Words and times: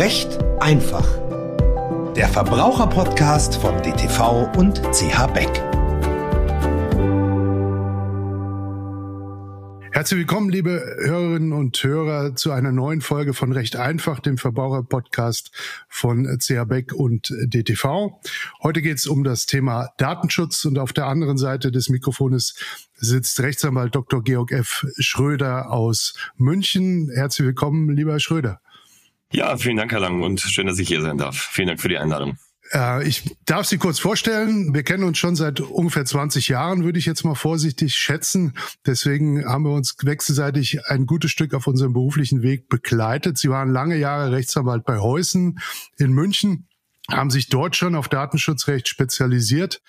Recht 0.00 0.38
einfach. 0.60 1.06
Der 2.16 2.26
Verbraucherpodcast 2.26 3.56
von 3.56 3.82
DTV 3.82 4.50
und 4.56 4.80
CH 4.94 5.26
Beck. 5.26 5.50
Herzlich 9.92 10.20
willkommen, 10.20 10.48
liebe 10.48 10.82
Hörerinnen 11.02 11.52
und 11.52 11.76
Hörer, 11.84 12.34
zu 12.34 12.50
einer 12.50 12.72
neuen 12.72 13.02
Folge 13.02 13.34
von 13.34 13.52
Recht 13.52 13.76
einfach, 13.76 14.20
dem 14.20 14.38
Verbraucherpodcast 14.38 15.50
von 15.90 16.24
CH 16.38 16.64
Beck 16.64 16.94
und 16.94 17.34
DTV. 17.38 18.22
Heute 18.62 18.80
geht 18.80 18.96
es 18.96 19.06
um 19.06 19.22
das 19.22 19.44
Thema 19.44 19.90
Datenschutz 19.98 20.64
und 20.64 20.78
auf 20.78 20.94
der 20.94 21.08
anderen 21.08 21.36
Seite 21.36 21.70
des 21.70 21.90
Mikrofones 21.90 22.54
sitzt 22.94 23.38
Rechtsanwalt 23.40 23.94
Dr. 23.94 24.24
Georg 24.24 24.50
F. 24.50 24.86
Schröder 24.98 25.70
aus 25.70 26.14
München. 26.38 27.10
Herzlich 27.14 27.48
willkommen, 27.48 27.94
lieber 27.94 28.12
Herr 28.12 28.20
Schröder. 28.20 28.62
Ja, 29.32 29.56
vielen 29.56 29.76
Dank, 29.76 29.92
Herr 29.92 30.00
Lang, 30.00 30.22
und 30.22 30.40
schön, 30.40 30.66
dass 30.66 30.78
ich 30.78 30.88
hier 30.88 31.02
sein 31.02 31.18
darf. 31.18 31.36
Vielen 31.36 31.68
Dank 31.68 31.80
für 31.80 31.88
die 31.88 31.98
Einladung. 31.98 32.36
Äh, 32.72 33.06
ich 33.06 33.36
darf 33.46 33.66
Sie 33.66 33.78
kurz 33.78 33.98
vorstellen. 33.98 34.74
Wir 34.74 34.82
kennen 34.82 35.04
uns 35.04 35.18
schon 35.18 35.36
seit 35.36 35.60
ungefähr 35.60 36.04
20 36.04 36.48
Jahren, 36.48 36.84
würde 36.84 36.98
ich 36.98 37.06
jetzt 37.06 37.24
mal 37.24 37.34
vorsichtig 37.34 37.94
schätzen. 37.94 38.54
Deswegen 38.86 39.44
haben 39.44 39.64
wir 39.64 39.72
uns 39.72 39.96
wechselseitig 40.02 40.86
ein 40.86 41.06
gutes 41.06 41.30
Stück 41.30 41.54
auf 41.54 41.66
unserem 41.66 41.92
beruflichen 41.92 42.42
Weg 42.42 42.68
begleitet. 42.68 43.38
Sie 43.38 43.50
waren 43.50 43.70
lange 43.70 43.96
Jahre 43.96 44.32
Rechtsanwalt 44.32 44.84
bei 44.84 44.98
Heusen 44.98 45.60
in 45.96 46.12
München, 46.12 46.66
haben 47.08 47.30
sich 47.30 47.48
dort 47.48 47.76
schon 47.76 47.94
auf 47.94 48.08
Datenschutzrecht 48.08 48.88
spezialisiert 48.88 49.80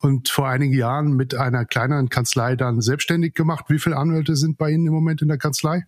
und 0.00 0.28
vor 0.28 0.48
einigen 0.48 0.74
Jahren 0.74 1.12
mit 1.14 1.34
einer 1.34 1.64
kleineren 1.64 2.08
Kanzlei 2.08 2.56
dann 2.56 2.80
selbstständig 2.80 3.34
gemacht. 3.34 3.66
Wie 3.68 3.78
viele 3.78 3.96
Anwälte 3.96 4.36
sind 4.36 4.58
bei 4.58 4.70
Ihnen 4.70 4.86
im 4.86 4.92
Moment 4.92 5.22
in 5.22 5.28
der 5.28 5.38
Kanzlei? 5.38 5.84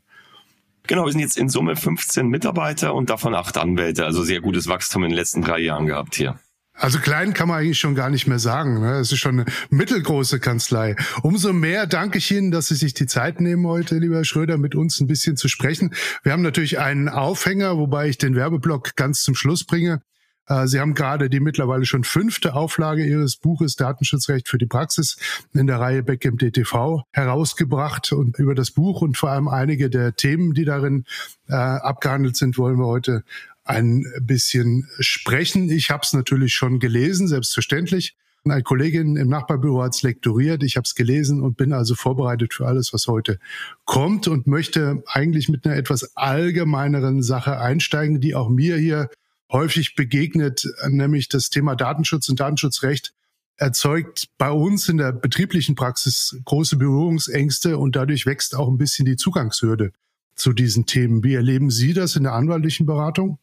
Genau, 0.91 1.05
wir 1.05 1.13
sind 1.13 1.21
jetzt 1.21 1.37
in 1.37 1.49
Summe 1.49 1.77
15 1.77 2.27
Mitarbeiter 2.27 2.95
und 2.95 3.11
davon 3.11 3.33
acht 3.33 3.57
Anwälte. 3.57 4.05
Also 4.05 4.25
sehr 4.25 4.41
gutes 4.41 4.67
Wachstum 4.67 5.05
in 5.05 5.11
den 5.11 5.17
letzten 5.17 5.41
drei 5.41 5.61
Jahren 5.61 5.87
gehabt 5.87 6.17
hier. 6.17 6.41
Also 6.75 6.99
klein 6.99 7.33
kann 7.33 7.47
man 7.47 7.61
eigentlich 7.61 7.79
schon 7.79 7.95
gar 7.95 8.11
nicht 8.11 8.27
mehr 8.27 8.41
sagen. 8.41 8.81
Ne? 8.81 8.95
Es 8.95 9.13
ist 9.13 9.21
schon 9.21 9.39
eine 9.39 9.45
mittelgroße 9.71 10.41
Kanzlei. 10.41 10.97
Umso 11.23 11.53
mehr 11.53 11.87
danke 11.87 12.19
ich 12.19 12.29
Ihnen, 12.33 12.51
dass 12.51 12.67
Sie 12.67 12.75
sich 12.75 12.93
die 12.93 13.07
Zeit 13.07 13.41
nehmen 13.41 13.69
heute, 13.69 13.99
lieber 13.99 14.25
Schröder, 14.25 14.59
mit 14.59 14.75
uns 14.75 14.99
ein 14.99 15.07
bisschen 15.07 15.37
zu 15.37 15.47
sprechen. 15.47 15.95
Wir 16.25 16.33
haben 16.33 16.43
natürlich 16.43 16.81
einen 16.81 17.09
Aufhänger, 17.09 17.79
wobei 17.79 18.09
ich 18.09 18.19
den 18.19 18.35
Werbeblock 18.35 18.97
ganz 18.97 19.23
zum 19.23 19.37
Schluss 19.37 19.65
bringe. 19.65 20.03
Äh, 20.51 20.67
Sie 20.67 20.81
haben 20.81 20.95
gerade 20.95 21.31
die 21.31 21.41
mittlerweile 21.41 21.87
schon 21.87 22.05
fünfte 22.05 22.55
Auflage 22.55 23.07
Ihres 23.07 23.37
Buches 23.37 23.77
Datenschutzrecht 23.77 24.49
für 24.49 24.59
die 24.59 24.67
Praxis 24.67 25.17
in 25.55 25.67
der 25.67 25.81
Reihe 25.81 26.03
Beck 26.03 26.25
im 26.25 26.37
DTV 26.37 27.05
herausgebracht. 27.13 28.13
Und 28.13 28.39
über 28.39 28.55
das 28.55 28.73
Buch 28.73 29.01
und 29.01 29.17
vor 29.17 29.31
allem 29.31 29.49
einige 29.49 29.89
der 29.89 30.15
Themen, 30.15 30.53
die 30.53 30.65
darin 30.65 31.05
äh, 31.49 31.55
abgehandelt 31.55 32.37
sind, 32.37 32.59
wollen 32.59 32.79
wir 32.79 32.87
heute 32.87 33.25
ein 33.65 34.05
bisschen 34.21 34.89
sprechen. 34.99 35.71
Ich 35.71 35.91
habe 35.91 36.03
es 36.05 36.13
natürlich 36.13 36.55
schon 36.55 36.81
gelesen, 36.81 37.29
selbstverständlich. 37.29 38.17
Eine 38.45 38.63
Kollegin 38.63 39.17
im 39.17 39.29
Nachbarbüro 39.29 39.83
hat 39.83 39.95
es 39.95 40.03
lektoriert, 40.03 40.63
ich 40.63 40.77
habe 40.77 40.85
es 40.87 40.95
gelesen 40.95 41.43
und 41.43 41.59
bin 41.59 41.75
also 41.75 41.95
vorbereitet 41.95 42.55
für 42.55 42.67
alles, 42.67 42.95
was 42.95 43.07
heute 43.07 43.39
kommt 43.85 44.29
und 44.29 44.47
möchte 44.47 45.03
eigentlich 45.07 45.51
mit 45.51 45.67
einer 45.67 45.77
etwas 45.77 46.17
allgemeineren 46.17 47.23
Sache 47.23 47.59
einsteigen, 47.59 48.19
die 48.19 48.35
auch 48.35 48.49
mir 48.49 48.79
hier 48.79 49.11
häufig 49.51 49.95
begegnet, 49.95 50.67
nämlich 50.89 51.29
das 51.29 51.51
Thema 51.51 51.75
Datenschutz 51.75 52.29
und 52.29 52.41
Datenschutzrecht 52.41 53.13
erzeugt 53.57 54.29
bei 54.39 54.51
uns 54.51 54.89
in 54.89 54.97
der 54.97 55.13
betrieblichen 55.13 55.75
Praxis 55.75 56.41
große 56.45 56.77
Berührungsängste 56.77 57.77
und 57.77 57.95
dadurch 57.95 58.25
wächst 58.25 58.57
auch 58.57 58.69
ein 58.69 58.79
bisschen 58.79 59.05
die 59.05 59.17
Zugangshürde 59.17 59.93
zu 60.35 60.53
diesen 60.53 60.87
Themen. 60.87 61.23
Wie 61.23 61.35
erleben 61.35 61.71
Sie 61.71 61.93
das 61.93 62.17
in 62.17 62.23
der 62.23 62.33
anwaltlichen 62.33 62.87
Beratung? 62.87 63.39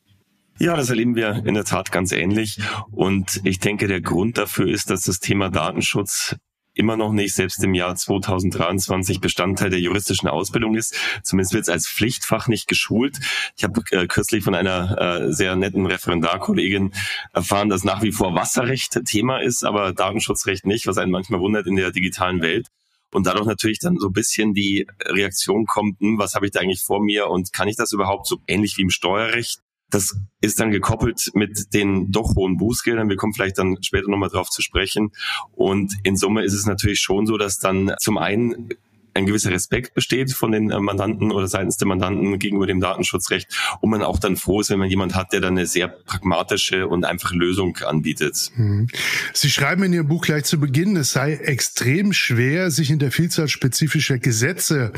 Ja, 0.59 0.75
das 0.75 0.89
erleben 0.89 1.15
wir 1.15 1.43
in 1.45 1.53
der 1.53 1.65
Tat 1.65 1.91
ganz 1.91 2.11
ähnlich. 2.11 2.59
Und 2.89 3.41
ich 3.43 3.59
denke, 3.59 3.87
der 3.87 4.01
Grund 4.01 4.39
dafür 4.39 4.67
ist, 4.67 4.89
dass 4.89 5.01
das 5.03 5.19
Thema 5.19 5.49
Datenschutz 5.49 6.35
immer 6.77 6.97
noch 6.97 7.11
nicht, 7.11 7.35
selbst 7.35 7.63
im 7.63 7.73
Jahr 7.73 7.95
2023, 7.95 9.19
Bestandteil 9.19 9.69
der 9.69 9.79
juristischen 9.79 10.29
Ausbildung 10.29 10.75
ist. 10.75 10.95
Zumindest 11.23 11.53
wird 11.53 11.63
es 11.63 11.69
als 11.69 11.87
Pflichtfach 11.87 12.47
nicht 12.47 12.67
geschult. 12.67 13.19
Ich 13.55 13.63
habe 13.63 13.81
äh, 13.91 14.07
kürzlich 14.07 14.43
von 14.43 14.55
einer 14.55 14.97
äh, 14.99 15.33
sehr 15.33 15.55
netten 15.55 15.85
Referendarkollegin 15.85 16.93
erfahren, 17.33 17.69
dass 17.69 17.83
nach 17.83 18.01
wie 18.01 18.11
vor 18.11 18.35
Wasserrecht 18.35 18.99
Thema 19.05 19.39
ist, 19.39 19.63
aber 19.63 19.93
Datenschutzrecht 19.93 20.65
nicht, 20.65 20.87
was 20.87 20.97
einen 20.97 21.11
manchmal 21.11 21.39
wundert 21.39 21.67
in 21.67 21.75
der 21.75 21.91
digitalen 21.91 22.41
Welt. 22.41 22.67
Und 23.11 23.25
dadurch 23.25 23.47
natürlich 23.47 23.79
dann 23.79 23.97
so 23.97 24.07
ein 24.07 24.13
bisschen 24.13 24.53
die 24.53 24.85
Reaktion 25.01 25.65
kommt, 25.65 25.99
hm, 25.99 26.17
was 26.17 26.35
habe 26.35 26.45
ich 26.45 26.51
da 26.51 26.59
eigentlich 26.59 26.83
vor 26.83 27.01
mir 27.01 27.27
und 27.27 27.53
kann 27.53 27.67
ich 27.67 27.77
das 27.77 27.93
überhaupt 27.93 28.27
so 28.27 28.37
ähnlich 28.47 28.77
wie 28.77 28.81
im 28.81 28.89
Steuerrecht? 28.89 29.61
Das 29.89 30.15
ist 30.41 30.59
dann 30.59 30.71
gekoppelt 30.71 31.31
mit 31.33 31.73
den 31.73 32.11
doch 32.11 32.35
hohen 32.35 32.57
Bußgeldern. 32.57 33.09
Wir 33.09 33.15
kommen 33.15 33.33
vielleicht 33.33 33.57
dann 33.57 33.77
später 33.81 34.09
nochmal 34.09 34.29
drauf 34.29 34.49
zu 34.49 34.61
sprechen. 34.61 35.11
Und 35.51 35.93
in 36.03 36.17
Summe 36.17 36.43
ist 36.43 36.53
es 36.53 36.65
natürlich 36.65 36.99
schon 36.99 37.25
so, 37.25 37.37
dass 37.37 37.59
dann 37.59 37.93
zum 37.99 38.17
einen 38.17 38.69
ein 39.17 39.25
gewisser 39.25 39.51
Respekt 39.51 39.93
besteht 39.93 40.31
von 40.31 40.51
den 40.51 40.69
äh, 40.69 40.79
Mandanten 40.79 41.31
oder 41.31 41.47
seitens 41.47 41.77
der 41.77 41.87
Mandanten 41.87 42.39
gegenüber 42.39 42.67
dem 42.67 42.79
Datenschutzrecht 42.79 43.47
und 43.81 43.89
man 43.89 44.03
auch 44.03 44.19
dann 44.19 44.37
froh 44.37 44.61
ist, 44.61 44.69
wenn 44.69 44.79
man 44.79 44.89
jemand 44.89 45.15
hat, 45.15 45.33
der 45.33 45.41
dann 45.41 45.57
eine 45.57 45.65
sehr 45.65 45.87
pragmatische 45.87 46.87
und 46.87 47.03
einfache 47.03 47.35
Lösung 47.35 47.77
anbietet. 47.77 48.51
Mhm. 48.55 48.87
Sie 49.33 49.49
schreiben 49.49 49.83
in 49.83 49.93
Ihrem 49.93 50.07
Buch 50.07 50.23
gleich 50.23 50.45
zu 50.45 50.59
Beginn, 50.59 50.95
es 50.95 51.11
sei 51.11 51.33
extrem 51.33 52.13
schwer, 52.13 52.71
sich 52.71 52.91
in 52.91 52.99
der 52.99 53.11
Vielzahl 53.11 53.47
spezifischer 53.47 54.19
Gesetze 54.19 54.93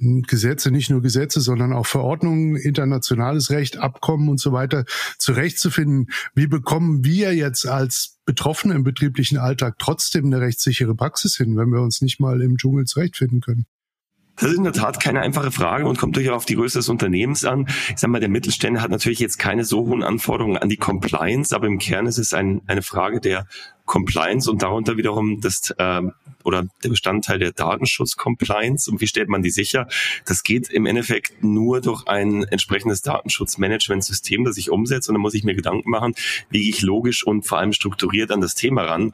Gesetze, 0.00 0.70
nicht 0.70 0.88
nur 0.88 1.02
Gesetze, 1.02 1.40
sondern 1.40 1.74
auch 1.74 1.86
Verordnungen, 1.86 2.56
internationales 2.56 3.50
Recht, 3.50 3.76
Abkommen 3.76 4.30
und 4.30 4.40
so 4.40 4.52
weiter 4.52 4.84
zurechtzufinden. 5.18 6.10
Wie 6.34 6.46
bekommen 6.46 7.04
wir 7.04 7.34
jetzt 7.34 7.66
als 7.66 8.18
Betroffene 8.30 8.74
im 8.74 8.84
betrieblichen 8.84 9.38
Alltag 9.38 9.74
trotzdem 9.80 10.26
eine 10.26 10.40
rechtssichere 10.40 10.94
Praxis 10.94 11.36
hin, 11.36 11.56
wenn 11.56 11.70
wir 11.70 11.80
uns 11.80 12.00
nicht 12.00 12.20
mal 12.20 12.40
im 12.40 12.58
Dschungel 12.58 12.84
zurechtfinden 12.84 13.40
können? 13.40 13.66
Das 14.36 14.50
ist 14.52 14.56
in 14.56 14.62
der 14.62 14.72
Tat 14.72 15.00
keine 15.00 15.20
einfache 15.20 15.50
Frage 15.50 15.84
und 15.84 15.98
kommt 15.98 16.14
durchaus 16.14 16.36
auf 16.36 16.44
die 16.44 16.54
Größe 16.54 16.78
des 16.78 16.88
Unternehmens 16.88 17.44
an. 17.44 17.66
Ich 17.88 17.98
sage 17.98 18.12
mal, 18.12 18.20
der 18.20 18.28
Mittelständler 18.28 18.82
hat 18.82 18.90
natürlich 18.92 19.18
jetzt 19.18 19.40
keine 19.40 19.64
so 19.64 19.80
hohen 19.88 20.04
Anforderungen 20.04 20.58
an 20.58 20.68
die 20.68 20.76
Compliance, 20.76 21.54
aber 21.54 21.66
im 21.66 21.80
Kern 21.80 22.06
ist 22.06 22.18
es 22.18 22.32
ein, 22.32 22.62
eine 22.68 22.82
Frage 22.82 23.20
der 23.20 23.48
Compliance 23.90 24.48
und 24.48 24.62
darunter 24.62 24.96
wiederum 24.96 25.40
das 25.40 25.74
äh, 25.76 26.02
oder 26.44 26.64
der 26.84 26.90
Bestandteil 26.90 27.40
der 27.40 27.50
Datenschutz-Compliance 27.50 28.88
und 28.88 29.00
wie 29.00 29.08
stellt 29.08 29.28
man 29.28 29.42
die 29.42 29.50
sicher? 29.50 29.88
Das 30.26 30.44
geht 30.44 30.70
im 30.70 30.86
Endeffekt 30.86 31.42
nur 31.42 31.80
durch 31.80 32.06
ein 32.06 32.44
entsprechendes 32.44 33.02
Datenschutzmanagementsystem, 33.02 34.44
das 34.44 34.58
ich 34.58 34.70
umsetze 34.70 35.10
und 35.10 35.16
dann 35.16 35.22
muss 35.22 35.34
ich 35.34 35.42
mir 35.42 35.56
Gedanken 35.56 35.90
machen, 35.90 36.14
wie 36.50 36.60
gehe 36.60 36.70
ich 36.70 36.82
logisch 36.82 37.26
und 37.26 37.48
vor 37.48 37.58
allem 37.58 37.72
strukturiert 37.72 38.30
an 38.30 38.40
das 38.40 38.54
Thema 38.54 38.84
ran. 38.84 39.12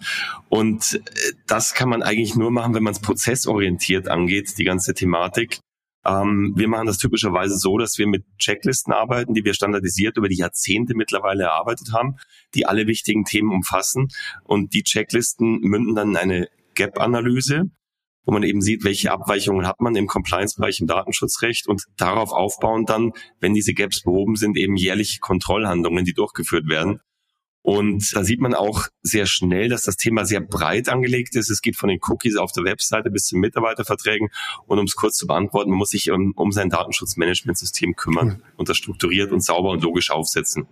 Und 0.51 1.01
äh, 1.03 1.33
das 1.47 1.73
kann 1.73 1.89
man 1.89 2.03
eigentlich 2.03 2.37
nur 2.37 2.51
machen, 2.51 2.75
wenn 2.75 2.83
man 2.83 2.93
es 2.93 3.01
prozessorientiert 3.01 4.09
angeht, 4.09 4.59
die 4.59 4.65
ganze 4.65 4.93
Thematik. 4.93 5.61
Ähm, 6.07 6.53
wir 6.57 6.69
machen 6.69 6.87
das 6.87 6.99
typischerweise 6.99 7.57
so, 7.57 7.79
dass 7.79 7.99
wir 7.99 8.07
mit 8.07 8.25
Checklisten 8.39 8.93
arbeiten, 8.93 9.35
die 9.35 9.45
wir 9.45 9.55
standardisiert 9.55 10.17
über 10.17 10.29
die 10.29 10.37
Jahrzehnte 10.37 10.95
mittlerweile 10.95 11.45
erarbeitet 11.45 11.93
haben, 11.93 12.17
die 12.55 12.67
alle 12.67 12.87
wichtigen 12.87 13.25
Themen 13.25 13.51
umfassen. 13.51 14.09
Und 14.45 14.73
die 14.73 14.85
Checklisten 14.85 15.61
münden 15.61 15.95
dann 15.95 16.11
in 16.11 16.17
eine 16.17 16.49
Gap-Analyse, 16.75 17.65
wo 18.25 18.33
man 18.33 18.43
eben 18.43 18.61
sieht, 18.61 18.85
welche 18.85 19.11
Abweichungen 19.11 19.67
hat 19.67 19.81
man 19.81 19.97
im 19.97 20.07
Compliance-Bereich 20.07 20.81
im 20.81 20.87
Datenschutzrecht 20.87 21.67
und 21.67 21.85
darauf 21.97 22.33
aufbauen 22.33 22.85
dann, 22.85 23.13
wenn 23.41 23.55
diese 23.55 23.75
Gaps 23.75 24.03
behoben 24.03 24.37
sind, 24.37 24.57
eben 24.57 24.77
jährliche 24.77 25.21
Kontrollhandlungen, 25.21 26.05
die 26.05 26.15
durchgeführt 26.15 26.69
werden. 26.69 27.01
Und 27.67 28.15
da 28.15 28.23
sieht 28.23 28.41
man 28.41 28.55
auch 28.55 28.87
sehr 29.03 29.27
schnell, 29.27 29.69
dass 29.69 29.83
das 29.83 29.97
Thema 29.97 30.25
sehr 30.25 30.41
breit 30.41 30.89
angelegt 30.89 31.35
ist. 31.35 31.51
Es 31.51 31.63
geht 31.63 31.75
von 31.75 31.89
den 31.89 31.99
Cookies 32.01 32.37
auf 32.37 32.53
der 32.53 32.63
Webseite 32.63 33.11
bis 33.11 33.25
zu 33.25 33.37
Mitarbeiterverträgen. 33.37 34.29
Und 34.69 34.79
um 34.79 34.85
es 34.85 34.95
kurz 34.95 35.17
zu 35.17 35.27
beantworten, 35.27 35.71
man 35.71 35.81
muss 35.81 35.91
sich 35.91 36.13
um, 36.13 36.33
um 36.37 36.53
sein 36.53 36.71
Datenschutzmanagementsystem 36.71 37.97
kümmern 37.97 38.41
und 38.57 38.69
das 38.69 38.77
strukturiert 38.77 39.33
und 39.33 39.43
sauber 39.43 39.71
und 39.71 39.83
logisch 39.83 40.13
aufsetzen. 40.13 40.69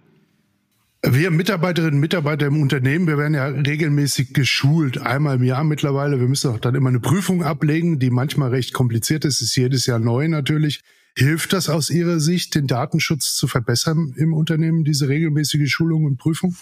Wir 1.04 1.32
Mitarbeiterinnen 1.32 1.94
und 1.94 2.00
Mitarbeiter 2.00 2.46
im 2.46 2.62
Unternehmen, 2.62 3.08
wir 3.08 3.18
werden 3.18 3.34
ja 3.34 3.46
regelmäßig 3.46 4.32
geschult, 4.32 4.98
einmal 4.98 5.38
im 5.38 5.42
Jahr 5.42 5.64
mittlerweile. 5.64 6.20
Wir 6.20 6.28
müssen 6.28 6.52
auch 6.52 6.60
dann 6.60 6.76
immer 6.76 6.90
eine 6.90 7.00
Prüfung 7.00 7.42
ablegen, 7.42 7.98
die 7.98 8.10
manchmal 8.10 8.50
recht 8.50 8.72
kompliziert 8.72 9.24
ist, 9.24 9.40
ist 9.42 9.56
jedes 9.56 9.86
Jahr 9.86 9.98
neu 9.98 10.28
natürlich. 10.28 10.82
Hilft 11.16 11.52
das 11.52 11.68
aus 11.68 11.90
Ihrer 11.90 12.18
Sicht, 12.18 12.56
den 12.56 12.66
Datenschutz 12.66 13.36
zu 13.36 13.46
verbessern 13.46 14.14
im 14.16 14.34
Unternehmen, 14.34 14.82
diese 14.82 15.08
regelmäßige 15.08 15.70
Schulung 15.70 16.06
und 16.06 16.16
Prüfung? 16.16 16.56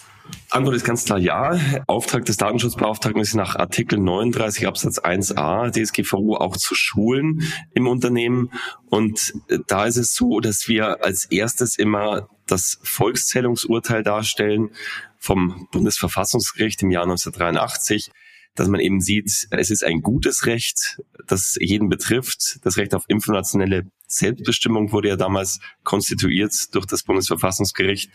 Antwort 0.51 0.75
ist 0.75 0.85
ganz 0.85 1.05
klar 1.05 1.17
ja. 1.17 1.59
Auftrag 1.87 2.25
des 2.25 2.37
Datenschutzbeauftragten 2.37 3.19
ist 3.19 3.33
nach 3.33 3.55
Artikel 3.55 3.97
39 3.97 4.67
Absatz 4.67 4.99
1a 4.99 5.71
DSGVO 5.71 6.35
auch 6.35 6.55
zu 6.55 6.75
schulen 6.75 7.41
im 7.73 7.87
Unternehmen. 7.87 8.51
Und 8.85 9.33
äh, 9.47 9.57
da 9.65 9.85
ist 9.85 9.97
es 9.97 10.13
so, 10.13 10.39
dass 10.39 10.67
wir 10.67 11.03
als 11.03 11.25
erstes 11.25 11.75
immer 11.75 12.29
das 12.45 12.77
Volkszählungsurteil 12.83 14.03
darstellen 14.03 14.69
vom 15.17 15.67
Bundesverfassungsgericht 15.71 16.83
im 16.83 16.91
Jahr 16.91 17.03
1983 17.03 18.11
dass 18.55 18.67
man 18.67 18.79
eben 18.79 19.01
sieht, 19.01 19.47
es 19.49 19.69
ist 19.69 19.83
ein 19.83 20.01
gutes 20.01 20.45
Recht, 20.45 21.01
das 21.27 21.57
jeden 21.59 21.89
betrifft. 21.89 22.59
Das 22.63 22.77
Recht 22.77 22.93
auf 22.93 23.05
informationelle 23.07 23.87
Selbstbestimmung 24.07 24.91
wurde 24.91 25.09
ja 25.09 25.15
damals 25.15 25.59
konstituiert 25.83 26.73
durch 26.75 26.85
das 26.85 27.03
Bundesverfassungsgericht. 27.03 28.11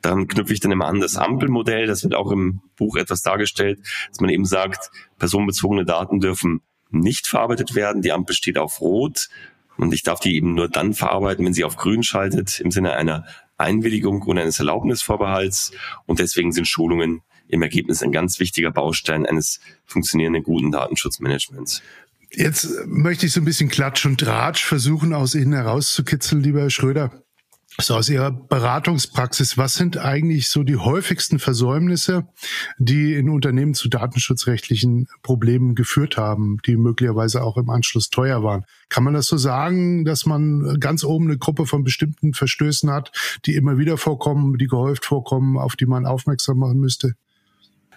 Dann 0.00 0.28
knüpfe 0.28 0.54
ich 0.54 0.60
dann 0.60 0.72
immer 0.72 0.86
an 0.86 1.00
das 1.00 1.16
Ampelmodell, 1.16 1.86
das 1.86 2.04
wird 2.04 2.14
auch 2.14 2.30
im 2.30 2.62
Buch 2.76 2.96
etwas 2.96 3.22
dargestellt, 3.22 3.80
dass 4.08 4.20
man 4.20 4.30
eben 4.30 4.46
sagt, 4.46 4.90
personenbezogene 5.18 5.84
Daten 5.84 6.20
dürfen 6.20 6.62
nicht 6.90 7.26
verarbeitet 7.26 7.74
werden. 7.74 8.02
Die 8.02 8.12
Ampel 8.12 8.34
steht 8.34 8.58
auf 8.58 8.80
Rot 8.80 9.28
und 9.76 9.92
ich 9.92 10.02
darf 10.02 10.20
die 10.20 10.36
eben 10.36 10.54
nur 10.54 10.68
dann 10.68 10.94
verarbeiten, 10.94 11.44
wenn 11.44 11.54
sie 11.54 11.64
auf 11.64 11.76
Grün 11.76 12.02
schaltet, 12.02 12.60
im 12.60 12.70
Sinne 12.70 12.94
einer 12.94 13.26
Einwilligung 13.58 14.22
und 14.22 14.38
eines 14.38 14.58
Erlaubnisvorbehalts. 14.58 15.72
Und 16.06 16.18
deswegen 16.18 16.52
sind 16.52 16.66
Schulungen 16.66 17.22
im 17.50 17.62
Ergebnis 17.62 18.02
ein 18.02 18.12
ganz 18.12 18.40
wichtiger 18.40 18.70
Baustein 18.70 19.26
eines 19.26 19.60
funktionierenden 19.86 20.42
guten 20.42 20.70
Datenschutzmanagements. 20.70 21.82
Jetzt 22.32 22.86
möchte 22.86 23.26
ich 23.26 23.32
so 23.32 23.40
ein 23.40 23.44
bisschen 23.44 23.68
Klatsch 23.68 24.06
und 24.06 24.20
Tratsch 24.20 24.64
versuchen, 24.64 25.12
aus 25.12 25.34
Ihnen 25.34 25.52
herauszukitzeln, 25.52 26.42
lieber 26.42 26.60
Herr 26.60 26.70
Schröder. 26.70 27.10
So 27.78 27.94
aus 27.94 28.08
Ihrer 28.08 28.30
Beratungspraxis, 28.30 29.56
was 29.56 29.74
sind 29.74 29.96
eigentlich 29.96 30.48
so 30.48 30.64
die 30.64 30.76
häufigsten 30.76 31.38
Versäumnisse, 31.38 32.26
die 32.78 33.14
in 33.14 33.30
Unternehmen 33.30 33.74
zu 33.74 33.88
datenschutzrechtlichen 33.88 35.08
Problemen 35.22 35.74
geführt 35.74 36.16
haben, 36.16 36.58
die 36.66 36.76
möglicherweise 36.76 37.42
auch 37.42 37.56
im 37.56 37.70
Anschluss 37.70 38.10
teuer 38.10 38.42
waren? 38.42 38.64
Kann 38.90 39.04
man 39.04 39.14
das 39.14 39.26
so 39.26 39.36
sagen, 39.36 40.04
dass 40.04 40.26
man 40.26 40.78
ganz 40.78 41.04
oben 41.04 41.26
eine 41.26 41.38
Gruppe 41.38 41.64
von 41.64 41.82
bestimmten 41.82 42.34
Verstößen 42.34 42.90
hat, 42.90 43.12
die 43.46 43.54
immer 43.54 43.78
wieder 43.78 43.96
vorkommen, 43.96 44.58
die 44.58 44.66
gehäuft 44.66 45.04
vorkommen, 45.04 45.56
auf 45.56 45.74
die 45.74 45.86
man 45.86 46.06
aufmerksam 46.06 46.58
machen 46.58 46.80
müsste? 46.80 47.14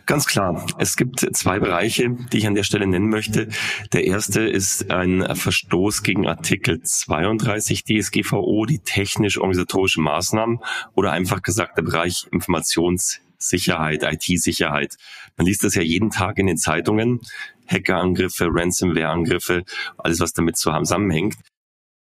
Ganz 0.05 0.25
klar. 0.25 0.65
Es 0.79 0.97
gibt 0.97 1.21
zwei 1.33 1.59
Bereiche, 1.59 2.09
die 2.31 2.39
ich 2.39 2.47
an 2.47 2.55
der 2.55 2.63
Stelle 2.63 2.85
nennen 2.87 3.09
möchte. 3.09 3.47
Der 3.93 4.05
erste 4.05 4.41
ist 4.41 4.91
ein 4.91 5.23
Verstoß 5.35 6.03
gegen 6.03 6.27
Artikel 6.27 6.81
32 6.81 7.85
DSGVO, 7.85 8.65
die 8.65 8.79
technisch-organisatorische 8.79 10.01
Maßnahmen 10.01 10.59
oder 10.93 11.13
einfach 11.13 11.41
gesagt 11.41 11.77
der 11.77 11.83
Bereich 11.83 12.27
Informationssicherheit, 12.31 14.03
IT-Sicherheit. 14.03 14.97
Man 15.37 15.47
liest 15.47 15.63
das 15.63 15.75
ja 15.75 15.81
jeden 15.81 16.09
Tag 16.09 16.37
in 16.37 16.47
den 16.47 16.57
Zeitungen. 16.57 17.21
Hackerangriffe, 17.67 18.49
Ransomware-Angriffe, 18.51 19.63
alles 19.97 20.19
was 20.19 20.33
damit 20.33 20.57
zusammenhängt. 20.57 21.35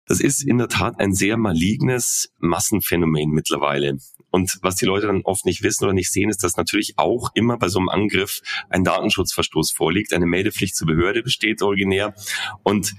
Das 0.06 0.18
ist 0.18 0.42
in 0.42 0.58
der 0.58 0.68
Tat 0.68 0.98
ein 0.98 1.14
sehr 1.14 1.36
malignes 1.36 2.32
Massenphänomen 2.40 3.30
mittlerweile. 3.30 3.98
Und 4.32 4.58
was 4.62 4.76
die 4.76 4.86
Leute 4.86 5.06
dann 5.06 5.20
oft 5.22 5.44
nicht 5.44 5.62
wissen 5.62 5.84
oder 5.84 5.92
nicht 5.92 6.10
sehen, 6.10 6.30
ist, 6.30 6.42
dass 6.42 6.56
natürlich 6.56 6.94
auch 6.96 7.30
immer 7.34 7.58
bei 7.58 7.68
so 7.68 7.78
einem 7.78 7.90
Angriff 7.90 8.40
ein 8.70 8.82
Datenschutzverstoß 8.82 9.70
vorliegt. 9.70 10.12
Eine 10.14 10.26
Meldepflicht 10.26 10.74
zur 10.74 10.86
Behörde 10.86 11.22
besteht 11.22 11.60
originär. 11.60 12.14
Und 12.62 12.94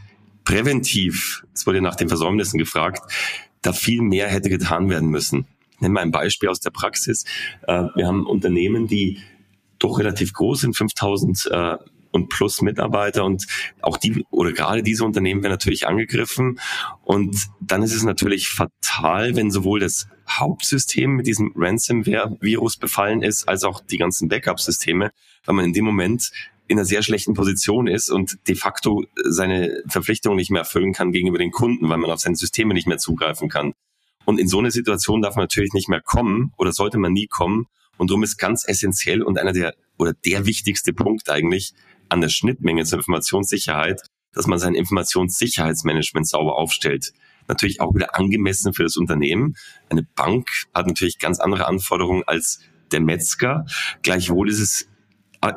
präventiv, 0.45 1.44
es 1.53 1.65
wurde 1.65 1.81
nach 1.81 1.95
den 1.95 2.07
Versäumnissen 2.07 2.59
gefragt, 2.59 3.01
da 3.63 3.74
viel 3.74 4.01
mehr 4.01 4.27
hätte 4.27 4.50
getan 4.50 4.89
werden 4.91 5.09
müssen. 5.09 5.47
Ich 5.71 5.81
nenne 5.81 5.95
mal 5.95 6.01
ein 6.01 6.12
Beispiel 6.12 6.50
aus 6.50 6.59
der 6.59 6.69
Praxis. 6.69 7.25
Äh, 7.68 7.86
wir 7.95 8.06
haben 8.06 8.27
Unternehmen, 8.27 8.88
die 8.88 9.18
doch 9.79 9.97
relativ 9.97 10.33
groß 10.33 10.62
sind, 10.62 10.77
5000 10.77 11.50
und 12.13 12.30
plus 12.30 12.62
Mitarbeiter 12.62 13.25
und 13.25 13.45
auch 13.81 13.98
die 13.98 14.25
oder 14.30 14.54
gerade 14.54 14.83
diese 14.83 15.04
Unternehmen 15.04 15.44
werden 15.44 15.51
natürlich 15.51 15.88
angegriffen 15.88 16.60
und 17.04 17.36
dann 17.60 17.83
ist 17.83 17.94
es 17.94 18.04
natürlich 18.04 18.48
fatal, 18.48 19.36
wenn 19.36 19.51
sowohl 19.51 19.81
das 19.81 20.07
Hauptsystem 20.30 21.12
mit 21.12 21.27
diesem 21.27 21.51
Ransomware-Virus 21.56 22.77
befallen 22.77 23.21
ist, 23.21 23.50
als 23.50 23.63
auch 23.63 23.81
die 23.81 23.98
ganzen 23.98 24.30
Backup-Systeme, 24.30 25.12
weil 25.45 25.56
man 25.56 25.65
in 25.65 25.74
dem 25.74 25.83
Moment 25.83 26.31
in 26.68 26.77
einer 26.77 26.86
sehr 26.86 27.04
schlechten 27.04 27.33
Position 27.33 27.88
ist 27.88 28.10
und 28.10 28.38
de 28.48 28.56
facto 28.56 29.04
seine 29.25 29.83
Verpflichtungen 29.88 30.38
nicht 30.38 30.50
mehr 30.50 30.62
erfüllen 30.62 30.94
kann 30.94 31.12
gegenüber 31.12 31.38
den 31.38 31.51
Kunden, 31.51 31.89
weil 31.89 31.98
man 31.98 32.10
auf 32.10 32.21
seine 32.21 32.38
Systeme 32.38 32.74
nicht 32.74 32.88
mehr 32.88 33.00
zugreifen 33.00 33.50
kann. 33.50 33.74
Und 34.25 34.39
in 34.39 34.48
so 34.48 34.60
eine 34.60 34.71
Situation 34.71 35.21
darf 35.21 35.36
man 35.36 35.44
natürlich 35.44 35.74
nicht 35.74 35.89
mehr 35.89 36.00
kommen 36.00 36.54
oder 36.57 36.71
sollte 36.71 36.98
man 36.98 37.12
nie 37.12 37.27
kommen. 37.27 37.68
Und 37.98 38.10
darum 38.10 38.24
ist 38.24 38.38
ganz 38.38 38.65
essentiell 38.65 39.21
und 39.21 39.38
einer 39.38 39.51
der 39.51 39.75
oder 39.98 40.13
der 40.13 40.45
wichtigste 40.45 40.94
Punkt 40.94 41.30
eigentlich, 41.30 41.74
an 42.09 42.21
der 42.21 42.29
Schnittmenge 42.29 42.85
zur 42.85 43.00
Informationssicherheit, 43.00 44.01
dass 44.33 44.47
man 44.47 44.59
sein 44.59 44.75
Informationssicherheitsmanagement 44.75 46.27
sauber 46.27 46.57
aufstellt. 46.57 47.13
Natürlich 47.47 47.81
auch 47.81 47.94
wieder 47.94 48.15
angemessen 48.15 48.73
für 48.73 48.83
das 48.83 48.97
Unternehmen. 48.97 49.55
Eine 49.89 50.03
Bank 50.03 50.47
hat 50.73 50.88
natürlich 50.88 51.19
ganz 51.19 51.39
andere 51.39 51.67
Anforderungen 51.67 52.23
als 52.25 52.61
der 52.91 53.01
Metzger. 53.01 53.65
Gleichwohl 54.01 54.50
ist 54.50 54.59
es 54.59 54.88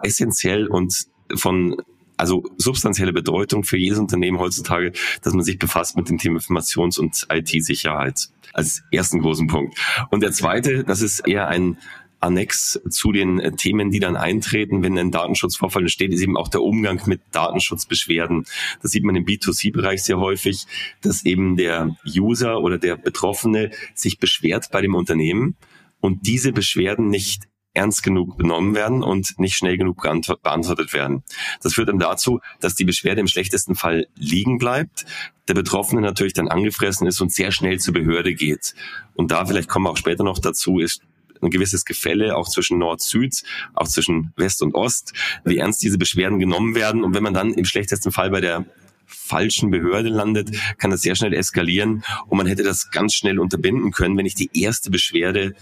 essentiell 0.02 0.66
und 0.66 1.06
von 1.34 1.76
also 2.16 2.44
substanzielle 2.56 3.12
Bedeutung 3.12 3.62
für 3.62 3.76
jedes 3.76 3.98
Unternehmen 3.98 4.38
heutzutage, 4.38 4.92
dass 5.22 5.34
man 5.34 5.44
sich 5.44 5.58
befasst 5.58 5.96
mit 5.96 6.08
dem 6.08 6.18
Thema 6.18 6.38
Informations- 6.38 6.98
und 6.98 7.26
IT-Sicherheit 7.30 8.28
als 8.52 8.82
ersten 8.90 9.20
großen 9.20 9.46
Punkt. 9.48 9.78
Und 10.10 10.22
der 10.22 10.32
zweite, 10.32 10.82
das 10.82 11.02
ist 11.02 11.20
eher 11.20 11.48
ein 11.48 11.78
Annex 12.20 12.80
zu 12.90 13.12
den 13.12 13.38
äh, 13.38 13.52
Themen, 13.52 13.90
die 13.90 14.00
dann 14.00 14.16
eintreten, 14.16 14.82
wenn 14.82 14.98
ein 14.98 15.10
Datenschutzvorfall 15.10 15.82
entsteht, 15.82 16.12
ist 16.12 16.22
eben 16.22 16.36
auch 16.36 16.48
der 16.48 16.62
Umgang 16.62 17.02
mit 17.06 17.20
Datenschutzbeschwerden. 17.32 18.44
Das 18.82 18.90
sieht 18.90 19.04
man 19.04 19.16
im 19.16 19.24
B2C-Bereich 19.24 20.02
sehr 20.02 20.18
häufig, 20.18 20.66
dass 21.02 21.24
eben 21.24 21.56
der 21.56 21.96
User 22.06 22.60
oder 22.60 22.78
der 22.78 22.96
Betroffene 22.96 23.70
sich 23.94 24.18
beschwert 24.18 24.70
bei 24.72 24.80
dem 24.80 24.94
Unternehmen 24.94 25.56
und 26.00 26.26
diese 26.26 26.52
Beschwerden 26.52 27.08
nicht 27.08 27.44
ernst 27.76 28.02
genug 28.02 28.38
benommen 28.38 28.74
werden 28.74 29.02
und 29.02 29.38
nicht 29.38 29.56
schnell 29.56 29.76
genug 29.76 30.02
beantwortet 30.02 30.92
werden. 30.94 31.22
Das 31.60 31.74
führt 31.74 31.90
dann 31.90 31.98
dazu, 31.98 32.40
dass 32.60 32.74
die 32.74 32.84
Beschwerde 32.84 33.20
im 33.20 33.28
schlechtesten 33.28 33.74
Fall 33.74 34.06
liegen 34.16 34.58
bleibt, 34.58 35.04
der 35.46 35.54
Betroffene 35.54 36.00
natürlich 36.00 36.32
dann 36.32 36.48
angefressen 36.48 37.06
ist 37.06 37.20
und 37.20 37.32
sehr 37.32 37.52
schnell 37.52 37.78
zur 37.78 37.94
Behörde 37.94 38.34
geht. 38.34 38.74
Und 39.14 39.30
da, 39.30 39.44
vielleicht 39.44 39.68
kommen 39.68 39.84
wir 39.84 39.90
auch 39.90 39.96
später 39.98 40.24
noch 40.24 40.38
dazu, 40.38 40.78
ist 40.78 41.02
ein 41.42 41.50
gewisses 41.50 41.84
Gefälle 41.84 42.36
auch 42.36 42.48
zwischen 42.48 42.78
Nord-Süd, 42.78 43.42
auch 43.74 43.88
zwischen 43.88 44.32
West 44.36 44.62
und 44.62 44.74
Ost, 44.74 45.12
wie 45.44 45.58
ernst 45.58 45.82
diese 45.82 45.98
Beschwerden 45.98 46.38
genommen 46.38 46.74
werden. 46.74 47.04
Und 47.04 47.14
wenn 47.14 47.22
man 47.22 47.34
dann 47.34 47.54
im 47.54 47.64
schlechtesten 47.64 48.12
Fall 48.12 48.30
bei 48.30 48.40
der 48.40 48.66
falschen 49.06 49.70
Behörde 49.70 50.08
landet, 50.08 50.50
kann 50.78 50.90
das 50.90 51.02
sehr 51.02 51.14
schnell 51.14 51.32
eskalieren 51.32 52.02
und 52.26 52.38
man 52.38 52.46
hätte 52.46 52.62
das 52.62 52.90
ganz 52.90 53.14
schnell 53.14 53.38
unterbinden 53.38 53.92
können, 53.92 54.16
wenn 54.16 54.26
ich 54.26 54.34
die 54.34 54.50
erste 54.52 54.90
Beschwerde 54.90 55.54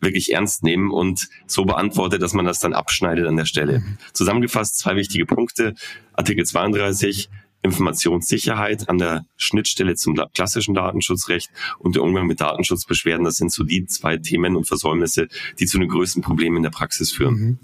wirklich 0.00 0.32
ernst 0.32 0.62
nehme 0.62 0.92
und 0.92 1.28
so 1.46 1.64
beantworte, 1.64 2.18
dass 2.18 2.32
man 2.32 2.44
das 2.44 2.60
dann 2.60 2.74
abschneidet 2.74 3.26
an 3.26 3.36
der 3.36 3.46
Stelle. 3.46 3.82
Zusammengefasst 4.12 4.78
zwei 4.78 4.94
wichtige 4.94 5.26
Punkte. 5.26 5.74
Artikel 6.12 6.44
32, 6.44 7.28
Informationssicherheit 7.66 8.88
an 8.88 8.98
der 8.98 9.24
Schnittstelle 9.36 9.94
zum 9.94 10.18
klassischen 10.34 10.74
Datenschutzrecht 10.74 11.50
und 11.78 11.94
der 11.94 12.02
Umgang 12.02 12.26
mit 12.26 12.40
Datenschutzbeschwerden. 12.40 13.24
Das 13.24 13.36
sind 13.36 13.52
so 13.52 13.64
die 13.64 13.86
zwei 13.86 14.16
Themen 14.16 14.56
und 14.56 14.66
Versäumnisse, 14.66 15.28
die 15.58 15.66
zu 15.66 15.78
den 15.78 15.88
größten 15.88 16.22
Problemen 16.22 16.58
in 16.58 16.62
der 16.62 16.70
Praxis 16.70 17.12
führen. 17.12 17.34
Mhm. 17.34 17.58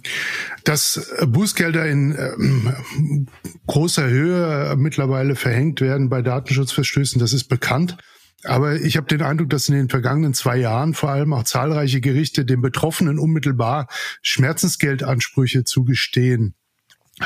Dass 0.65 1.11
Bußgelder 1.27 1.87
in 1.87 2.13
äh, 2.13 3.27
großer 3.67 4.09
Höhe 4.09 4.75
mittlerweile 4.77 5.37
verhängt 5.37 5.81
werden 5.81 6.09
bei 6.09 6.23
Datenschutzverstößen, 6.23 7.19
das 7.19 7.33
ist 7.33 7.45
bekannt. 7.45 7.97
Aber 8.45 8.75
ich 8.75 8.97
habe 8.97 9.07
den 9.07 9.23
Eindruck, 9.23 9.51
dass 9.51 9.69
in 9.69 9.77
den 9.77 9.89
vergangenen 9.89 10.35
zwei 10.35 10.57
Jahren 10.57 10.95
vor 10.95 11.11
allem 11.11 11.33
auch 11.33 11.45
zahlreiche 11.45 12.01
Gerichte 12.01 12.45
den 12.45 12.61
Betroffenen 12.61 13.19
unmittelbar 13.19 13.87
Schmerzensgeldansprüche 14.21 15.65
zugestehen. 15.65 16.55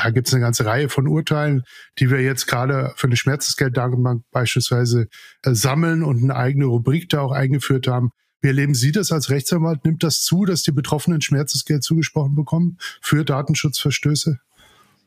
Da 0.03 0.11
gibt 0.11 0.27
es 0.27 0.33
eine 0.33 0.41
ganze 0.41 0.65
Reihe 0.65 0.89
von 0.89 1.07
Urteilen, 1.07 1.63
die 1.99 2.11
wir 2.11 2.21
jetzt 2.21 2.45
gerade 2.45 2.93
für 2.95 3.07
eine 3.07 3.17
Schmerzensgelddatenbank 3.17 4.23
beispielsweise 4.31 5.07
äh, 5.43 5.53
sammeln 5.53 6.03
und 6.03 6.23
eine 6.23 6.35
eigene 6.35 6.65
Rubrik 6.65 7.09
da 7.09 7.21
auch 7.21 7.31
eingeführt 7.31 7.87
haben. 7.87 8.11
Wie 8.41 8.47
erleben 8.47 8.75
Sie 8.75 8.91
das 8.91 9.11
als 9.11 9.31
Rechtsanwalt? 9.31 9.83
Nimmt 9.85 10.03
das 10.03 10.21
zu, 10.21 10.45
dass 10.45 10.61
die 10.61 10.71
Betroffenen 10.71 11.21
Schmerzensgeld 11.21 11.83
zugesprochen 11.83 12.35
bekommen 12.35 12.77
für 13.01 13.25
Datenschutzverstöße? 13.25 14.37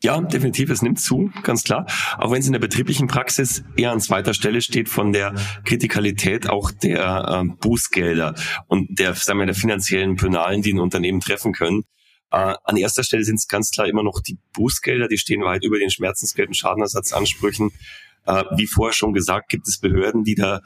Ja, 0.03 0.19
definitiv, 0.21 0.71
es 0.71 0.83
nimmt 0.83 0.99
zu, 0.99 1.31
ganz 1.43 1.63
klar. 1.63 1.87
Auch 2.17 2.33
wenn 2.33 2.41
es 2.41 2.47
in 2.47 2.53
der 2.53 2.59
betrieblichen 2.59 3.07
Praxis 3.07 3.63
eher 3.77 3.93
an 3.93 4.01
zweiter 4.01 4.33
Stelle 4.33 4.63
steht 4.63 4.89
von 4.89 5.13
der 5.13 5.35
Kritikalität 5.65 6.49
auch 6.49 6.71
der 6.71 7.45
äh, 7.45 7.55
Bußgelder 7.61 8.35
und 8.67 8.99
der, 8.99 9.15
sagen 9.15 9.39
wir, 9.39 9.47
der 9.47 9.55
finanziellen 9.55 10.17
Penalen, 10.17 10.63
die 10.63 10.73
ein 10.73 10.81
Unternehmen 10.81 11.21
treffen 11.21 11.53
können. 11.53 11.85
Äh, 12.31 12.55
an 12.65 12.77
erster 12.77 13.03
Stelle 13.03 13.25
sind 13.25 13.37
es 13.37 13.49
ganz 13.49 13.71
klar 13.71 13.89
immer 13.89 14.03
noch 14.03 14.21
die 14.21 14.39
Bußgelder, 14.53 15.09
die 15.09 15.19
stehen 15.19 15.43
weit 15.43 15.65
über 15.65 15.79
den 15.79 15.91
Schmerzensgeld- 15.91 16.49
und 16.49 16.57
Schadenersatzansprüchen. 16.57 17.71
Äh, 18.27 18.45
wie 18.57 18.67
vorher 18.67 18.93
schon 18.93 19.13
gesagt, 19.13 19.49
gibt 19.49 19.67
es 19.67 19.79
Behörden, 19.79 20.25
die 20.25 20.35
da 20.35 20.61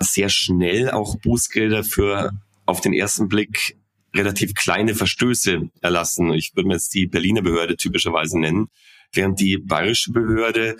sehr 0.00 0.28
schnell 0.28 0.90
auch 0.90 1.16
Bußgelder 1.18 1.84
für 1.84 2.32
auf 2.66 2.80
den 2.80 2.92
ersten 2.92 3.28
Blick 3.28 3.76
relativ 4.14 4.54
kleine 4.54 4.94
Verstöße 4.94 5.70
erlassen. 5.80 6.32
Ich 6.32 6.54
würde 6.54 6.68
mir 6.68 6.74
jetzt 6.74 6.94
die 6.94 7.06
Berliner 7.06 7.42
Behörde 7.42 7.76
typischerweise 7.76 8.38
nennen, 8.38 8.68
während 9.12 9.40
die 9.40 9.58
bayerische 9.58 10.12
Behörde 10.12 10.76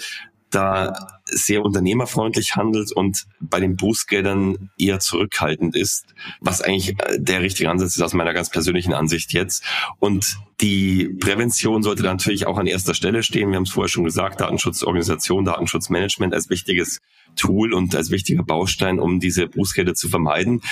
da 0.55 0.93
sehr 1.27 1.63
unternehmerfreundlich 1.63 2.55
handelt 2.55 2.93
und 2.93 3.27
bei 3.41 3.59
den 3.61 3.77
Bußgeldern 3.77 4.71
eher 4.79 5.01
zurückhaltend 5.01 5.75
ist, 5.75 6.07
was 6.41 6.61
eigentlich 6.61 6.99
äh, 7.01 7.19
der 7.19 7.41
richtige 7.41 7.71
Ansatz 7.71 7.97
ist 7.97 8.03
aus 8.03 8.13
meiner 8.13 8.35
ganz 8.35 8.51
persönlichen 8.51 8.93
Ansicht 8.93 9.33
jetzt. 9.33 9.65
Und 9.99 10.37
die 10.61 11.09
Prävention 11.21 11.83
sollte 11.83 12.03
natürlich 12.03 12.47
auch 12.47 12.59
an 12.59 12.67
erster 12.67 12.95
Stelle 12.95 13.23
stehen. 13.23 13.51
Wir 13.51 13.57
haben 13.57 13.65
es 13.65 13.73
vorher 13.73 13.89
schon 13.89 14.05
gesagt, 14.05 14.41
Datenschutzorganisation, 14.41 15.45
Datenschutzmanagement 15.45 16.35
als 16.35 16.51
wichtiges 16.51 17.01
Tool 17.37 17.73
und 17.73 17.95
als 17.97 18.11
wichtiger 18.11 18.45
Baustein, 18.45 19.01
um 19.01 19.19
diese 19.19 19.47
Bußgelder 19.49 19.95
zu 19.95 20.09
vermeiden. 20.09 20.63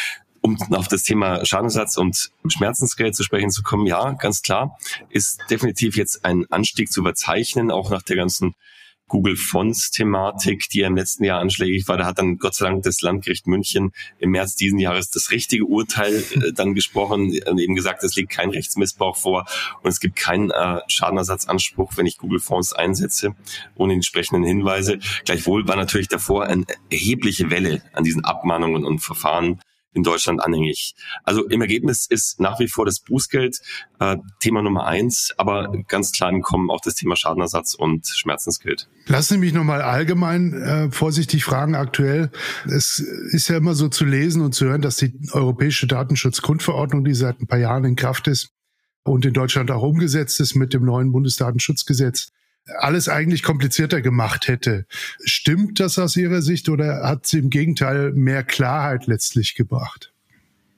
Um 0.45 0.59
auf 0.73 0.89
das 0.89 1.05
Thema 1.05 1.45
Schadensersatz 1.45 1.97
und 1.97 2.33
Schmerzensgeld 2.49 3.15
zu 3.15 3.23
sprechen 3.23 3.51
zu 3.51 3.63
kommen, 3.63 3.87
ja, 3.87 4.11
ganz 4.13 4.43
klar, 4.43 4.77
ist 5.09 5.41
definitiv 5.51 5.97
jetzt 5.97 6.25
ein 6.25 6.47
Anstieg 6.51 6.91
zu 6.91 7.03
verzeichnen, 7.03 7.71
auch 7.71 7.91
nach 7.91 8.03
der 8.03 8.17
ganzen 8.17 8.57
Google 9.13 9.37
Fonts-Thematik, 9.37 10.71
die 10.71 10.79
ja 10.79 10.87
im 10.87 10.97
letzten 10.97 11.25
Jahr 11.25 11.39
anschlägig 11.39 11.87
war. 11.87 11.99
Da 11.99 12.07
hat 12.07 12.19
dann 12.19 12.39
Gott 12.39 12.55
sei 12.55 12.65
Dank 12.65 12.83
das 12.83 13.03
Landgericht 13.03 13.47
München 13.47 13.93
im 14.19 14.31
März 14.31 14.57
diesen 14.57 14.79
Jahres 14.79 15.11
das 15.11 15.31
richtige 15.31 15.67
Urteil 15.67 16.15
äh, 16.15 16.53
dann 16.55 16.75
gesprochen 16.75 17.39
und 17.47 17.59
eben 17.59 17.75
gesagt, 17.75 18.03
es 18.05 18.17
liegt 18.17 18.31
kein 18.31 18.49
Rechtsmissbrauch 18.49 19.17
vor 19.19 19.45
und 19.83 19.91
es 19.91 20.01
gibt 20.01 20.17
keinen 20.17 20.51
äh, 20.51 20.81
Schadenersatzanspruch, 20.87 21.93
wenn 21.97 22.07
ich 22.07 22.17
Google 22.17 22.41
Fonts 22.41 22.73
einsetze, 22.73 23.35
ohne 23.75 23.93
entsprechenden 23.93 24.45
Hinweise. 24.45 24.99
Gleichwohl 25.27 25.69
war 25.69 25.77
natürlich 25.77 26.09
davor 26.09 26.45
eine 26.45 26.65
erhebliche 26.91 27.51
Welle 27.51 27.83
an 27.93 28.05
diesen 28.05 28.25
Abmahnungen 28.25 28.87
und 28.87 29.01
Verfahren 29.01 29.61
in 29.95 30.03
Deutschland 30.03 30.43
anhängig. 30.43 30.95
Also 31.25 31.47
im 31.47 31.61
Ergebnis 31.61 32.07
ist 32.09 32.41
nach 32.41 32.59
wie 32.59 32.69
vor 32.69 32.85
das 32.87 33.01
Bußgeld 33.01 33.61
äh, 34.01 34.17
Thema 34.41 34.63
Nummer 34.63 34.87
eins, 34.87 35.33
aber 35.37 35.73
ganz 35.89 36.13
klar 36.13 36.31
im 36.31 36.43
Kommen 36.43 36.71
auch 36.71 36.81
das 36.81 36.95
Thema 36.95 37.17
Schadenersatz 37.17 37.75
und 37.75 38.07
Schmerzensgeld. 38.07 38.89
Lassen 39.07 39.35
Sie 39.35 39.41
mich 39.41 39.53
nochmal 39.53 39.83
allgemein 39.83 40.55
äh, 40.55 40.91
vorsichtig 40.91 41.45
fragen 41.45 41.75
aktuell. 41.75 42.31
Es 42.65 42.99
ist 42.99 43.49
ja 43.49 43.57
immer 43.57 43.75
so 43.75 43.89
zu 43.89 44.05
lesen 44.05 44.43
und 44.43 44.55
zu 44.55 44.67
hören, 44.67 44.83
dass 44.83 44.97
die 44.97 45.13
Europäische 45.33 45.87
Datenschutzgrundverordnung, 45.87 47.05
die 47.05 47.15
seit 47.15 47.41
ein 47.41 47.47
paar 47.47 47.59
Jahren 47.59 47.85
in 47.85 47.97
Kraft 47.97 48.29
ist 48.29 48.51
und 49.05 49.25
in 49.25 49.33
Deutschland 49.33 49.71
auch 49.71 49.83
umgesetzt 49.83 50.41
ist 50.41 50.55
mit 50.55 50.73
dem 50.73 50.85
neuen 50.85 51.13
Bundesdatenschutzgesetz, 51.13 52.31
alles 52.79 53.09
eigentlich 53.09 53.43
komplizierter 53.43 54.01
gemacht 54.01 54.49
hätte. 54.49 54.87
Stimmt 55.25 55.81
das 55.81 55.99
aus 55.99 56.17
Ihrer 56.17 56.43
Sicht 56.43 56.69
oder 56.69 57.03
hat 57.03 57.27
sie 57.27 57.39
im 57.39 57.51
Gegenteil 57.51 58.13
mehr 58.13 58.45
Klarheit 58.45 59.07
letztlich 59.07 59.55
gebracht? 59.55 60.13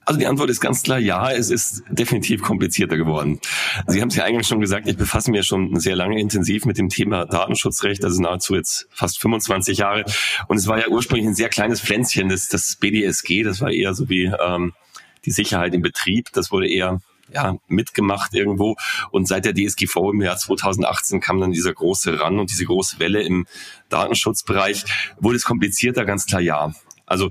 Also 0.07 0.19
die 0.19 0.27
Antwort 0.27 0.51
ist 0.51 0.61
ganz 0.61 0.83
klar, 0.83 0.99
ja, 0.99 1.31
es 1.31 1.49
ist 1.49 1.83
definitiv 1.89 2.43
komplizierter 2.43 2.95
geworden. 2.95 3.39
Sie 3.87 4.01
haben 4.01 4.09
es 4.09 4.15
ja 4.15 4.23
eigentlich 4.23 4.47
schon 4.47 4.59
gesagt, 4.59 4.87
ich 4.87 4.97
befasse 4.97 5.31
mich 5.31 5.39
ja 5.39 5.43
schon 5.43 5.79
sehr 5.79 5.95
lange 5.95 6.19
intensiv 6.19 6.65
mit 6.65 6.77
dem 6.77 6.89
Thema 6.89 7.25
Datenschutzrecht, 7.25 8.03
also 8.03 8.21
nahezu 8.21 8.53
jetzt 8.53 8.87
fast 8.91 9.19
25 9.19 9.79
Jahre. 9.79 10.05
Und 10.47 10.57
es 10.57 10.67
war 10.67 10.77
ja 10.79 10.89
ursprünglich 10.89 11.27
ein 11.27 11.33
sehr 11.35 11.49
kleines 11.49 11.81
Pflänzchen, 11.81 12.29
das, 12.29 12.47
das 12.49 12.75
BDSG, 12.75 13.41
das 13.41 13.61
war 13.61 13.71
eher 13.71 13.95
so 13.95 14.07
wie 14.07 14.25
ähm, 14.25 14.73
die 15.25 15.31
Sicherheit 15.31 15.73
im 15.73 15.81
Betrieb, 15.81 16.29
das 16.33 16.51
wurde 16.51 16.69
eher 16.69 17.01
ja, 17.33 17.57
mitgemacht 17.67 18.33
irgendwo. 18.33 18.75
Und 19.11 19.27
seit 19.27 19.45
der 19.45 19.53
DSGV 19.53 20.11
im 20.13 20.21
Jahr 20.21 20.37
2018 20.37 21.19
kam 21.19 21.39
dann 21.39 21.51
dieser 21.51 21.73
große 21.73 22.19
Ran 22.19 22.39
und 22.39 22.51
diese 22.51 22.65
große 22.65 22.99
Welle 22.99 23.21
im 23.21 23.47
Datenschutzbereich. 23.89 24.85
Wurde 25.19 25.37
es 25.37 25.43
komplizierter? 25.43 26.05
Ganz 26.05 26.25
klar 26.25 26.41
ja. 26.41 26.73
Also 27.05 27.29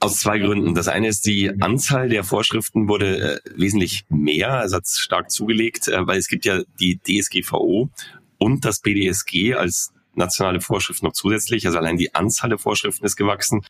aus 0.00 0.20
zwei 0.20 0.38
Gründen. 0.38 0.74
Das 0.74 0.88
eine 0.88 1.08
ist, 1.08 1.26
die 1.26 1.50
Anzahl 1.60 2.08
der 2.08 2.22
Vorschriften 2.24 2.88
wurde 2.88 3.40
äh, 3.44 3.50
wesentlich 3.56 4.04
mehr, 4.08 4.52
also 4.52 4.76
hat 4.76 4.86
stark 4.86 5.30
zugelegt, 5.30 5.88
äh, 5.88 6.06
weil 6.06 6.18
es 6.18 6.28
gibt 6.28 6.44
ja 6.44 6.62
die 6.78 6.98
DSGVO 6.98 7.90
und 8.38 8.64
das 8.64 8.80
BDSG 8.80 9.54
als 9.54 9.92
nationale 10.14 10.60
Vorschrift 10.60 11.02
noch 11.02 11.12
zusätzlich. 11.12 11.66
Also 11.66 11.78
allein 11.78 11.96
die 11.96 12.14
Anzahl 12.14 12.50
der 12.50 12.58
Vorschriften 12.58 13.04
ist 13.04 13.16
gewachsen. 13.16 13.64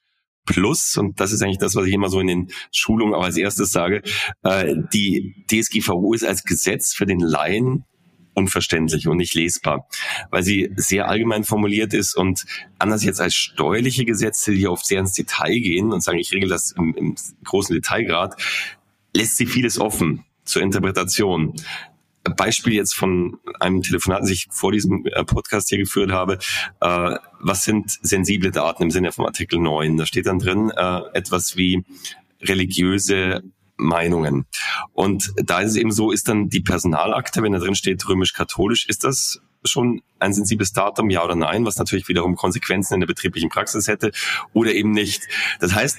Plus, 0.48 0.96
und 0.96 1.20
das 1.20 1.32
ist 1.32 1.42
eigentlich 1.42 1.58
das, 1.58 1.74
was 1.74 1.86
ich 1.86 1.92
immer 1.92 2.08
so 2.08 2.20
in 2.20 2.26
den 2.26 2.48
Schulungen 2.72 3.12
auch 3.12 3.24
als 3.24 3.36
erstes 3.36 3.70
sage, 3.70 4.02
äh, 4.42 4.74
die 4.94 5.34
DSGVO 5.50 6.14
ist 6.14 6.24
als 6.24 6.42
Gesetz 6.44 6.94
für 6.94 7.04
den 7.04 7.20
Laien 7.20 7.84
unverständlich 8.32 9.08
und 9.08 9.18
nicht 9.18 9.34
lesbar, 9.34 9.86
weil 10.30 10.42
sie 10.42 10.70
sehr 10.76 11.06
allgemein 11.06 11.44
formuliert 11.44 11.92
ist 11.92 12.16
und 12.16 12.46
anders 12.78 13.04
jetzt 13.04 13.20
als 13.20 13.34
steuerliche 13.34 14.06
Gesetze, 14.06 14.52
die 14.52 14.66
oft 14.66 14.86
sehr 14.86 15.00
ins 15.00 15.12
Detail 15.12 15.58
gehen 15.58 15.92
und 15.92 16.02
sagen, 16.02 16.18
ich 16.18 16.32
regel 16.32 16.48
das 16.48 16.72
im, 16.72 16.94
im 16.94 17.14
großen 17.44 17.74
Detailgrad, 17.74 18.40
lässt 19.14 19.36
sie 19.36 19.44
vieles 19.44 19.78
offen 19.78 20.24
zur 20.44 20.62
Interpretation. 20.62 21.52
Beispiel 22.30 22.74
jetzt 22.74 22.94
von 22.94 23.38
einem 23.60 23.82
Telefonat, 23.82 24.22
das 24.22 24.30
ich 24.30 24.48
vor 24.50 24.72
diesem 24.72 25.04
äh, 25.06 25.24
Podcast 25.24 25.68
hier 25.68 25.78
geführt 25.78 26.10
habe. 26.10 26.38
Äh, 26.80 27.16
was 27.40 27.64
sind 27.64 27.98
sensible 28.02 28.50
Daten 28.50 28.84
im 28.84 28.90
Sinne 28.90 29.12
vom 29.12 29.26
Artikel 29.26 29.58
9? 29.58 29.96
Da 29.96 30.06
steht 30.06 30.26
dann 30.26 30.38
drin 30.38 30.70
äh, 30.70 31.00
etwas 31.14 31.56
wie 31.56 31.84
religiöse 32.40 33.42
Meinungen. 33.76 34.46
Und 34.92 35.32
da 35.36 35.60
ist 35.60 35.70
es 35.70 35.76
eben 35.76 35.92
so, 35.92 36.10
ist 36.10 36.28
dann 36.28 36.48
die 36.48 36.60
Personalakte, 36.60 37.42
wenn 37.42 37.52
da 37.52 37.58
drin 37.58 37.74
steht 37.74 38.06
römisch-katholisch, 38.08 38.86
ist 38.88 39.04
das 39.04 39.40
schon 39.64 40.02
ein 40.18 40.32
sensibles 40.32 40.72
Datum, 40.72 41.10
ja 41.10 41.24
oder 41.24 41.34
nein, 41.34 41.64
was 41.64 41.76
natürlich 41.76 42.08
wiederum 42.08 42.36
Konsequenzen 42.36 42.94
in 42.94 43.00
der 43.00 43.06
betrieblichen 43.06 43.48
Praxis 43.48 43.88
hätte 43.88 44.12
oder 44.52 44.72
eben 44.72 44.92
nicht. 44.92 45.22
Das 45.60 45.74
heißt, 45.74 45.98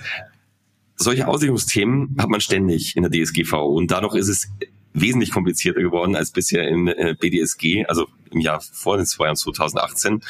solche 0.96 1.28
Auslegungsthemen 1.28 2.16
hat 2.20 2.30
man 2.30 2.42
ständig 2.42 2.96
in 2.96 3.04
der 3.04 3.12
DSGV 3.12 3.54
und 3.54 3.92
dadurch 3.92 4.16
ist 4.16 4.28
es 4.28 4.50
wesentlich 4.94 5.32
komplizierter 5.32 5.82
geworden 5.82 6.16
als 6.16 6.32
bisher 6.32 6.68
im 6.68 6.88
äh, 6.88 7.16
BDSG, 7.20 7.86
also 7.86 8.08
im 8.32 8.40
Jahr 8.40 8.62
vor 8.62 8.98
den 8.98 9.06
zwei 9.06 9.26
Jahren 9.26 9.36
2018. 9.36 10.22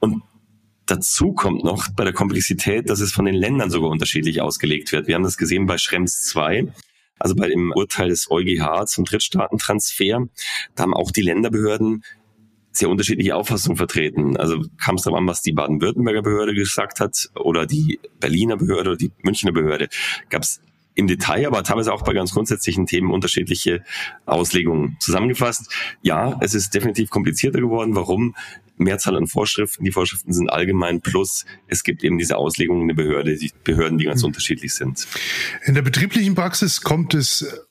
Und 0.00 0.22
Dazu 0.86 1.32
kommt 1.32 1.62
noch 1.64 1.88
bei 1.96 2.04
der 2.04 2.12
Komplexität, 2.12 2.90
dass 2.90 3.00
es 3.00 3.12
von 3.12 3.24
den 3.24 3.36
Ländern 3.36 3.70
sogar 3.70 3.88
unterschiedlich 3.88 4.40
ausgelegt 4.40 4.90
wird. 4.92 5.06
Wir 5.06 5.14
haben 5.14 5.22
das 5.22 5.36
gesehen 5.36 5.66
bei 5.66 5.78
Schrems 5.78 6.24
2, 6.24 6.66
also 7.18 7.36
bei 7.36 7.48
dem 7.48 7.72
Urteil 7.72 8.08
des 8.08 8.30
EuGH 8.30 8.86
zum 8.86 9.04
Drittstaatentransfer. 9.04 10.26
Da 10.74 10.82
haben 10.82 10.92
auch 10.92 11.12
die 11.12 11.22
Länderbehörden 11.22 12.02
sehr 12.72 12.88
unterschiedliche 12.88 13.36
Auffassungen 13.36 13.76
vertreten. 13.76 14.36
Also 14.36 14.64
kam 14.82 14.96
es 14.96 15.02
daran, 15.02 15.26
was 15.26 15.42
die 15.42 15.52
Baden-Württemberger 15.52 16.22
Behörde 16.22 16.54
gesagt 16.54 17.00
hat 17.00 17.30
oder 17.36 17.66
die 17.66 18.00
Berliner 18.18 18.56
Behörde 18.56 18.90
oder 18.90 18.96
die 18.96 19.12
Münchner 19.22 19.52
Behörde. 19.52 19.88
Gab 20.30 20.42
es 20.42 20.60
im 20.94 21.06
Detail, 21.06 21.46
aber 21.46 21.62
teilweise 21.62 21.92
auch 21.92 22.02
bei 22.02 22.12
ganz 22.12 22.32
grundsätzlichen 22.32 22.86
Themen 22.86 23.10
unterschiedliche 23.10 23.82
Auslegungen. 24.26 24.96
Zusammengefasst, 25.00 25.72
ja, 26.02 26.38
es 26.40 26.54
ist 26.54 26.74
definitiv 26.74 27.10
komplizierter 27.10 27.60
geworden. 27.60 27.94
Warum? 27.94 28.34
Mehrzahl 28.76 29.16
an 29.16 29.26
Vorschriften. 29.26 29.84
Die 29.84 29.92
Vorschriften 29.92 30.32
sind 30.32 30.50
allgemein 30.50 31.00
plus 31.00 31.44
es 31.68 31.84
gibt 31.84 32.02
eben 32.04 32.18
diese 32.18 32.36
Auslegungen 32.36 32.82
in 32.82 32.88
der 32.88 32.94
Behörde, 32.94 33.36
die 33.36 33.52
Behörden, 33.64 33.98
die 33.98 34.04
ganz 34.06 34.22
mhm. 34.22 34.28
unterschiedlich 34.28 34.74
sind. 34.74 35.06
In 35.64 35.74
der 35.74 35.82
betrieblichen 35.82 36.34
Praxis 36.34 36.80
kommt 36.80 37.14
es 37.14 37.66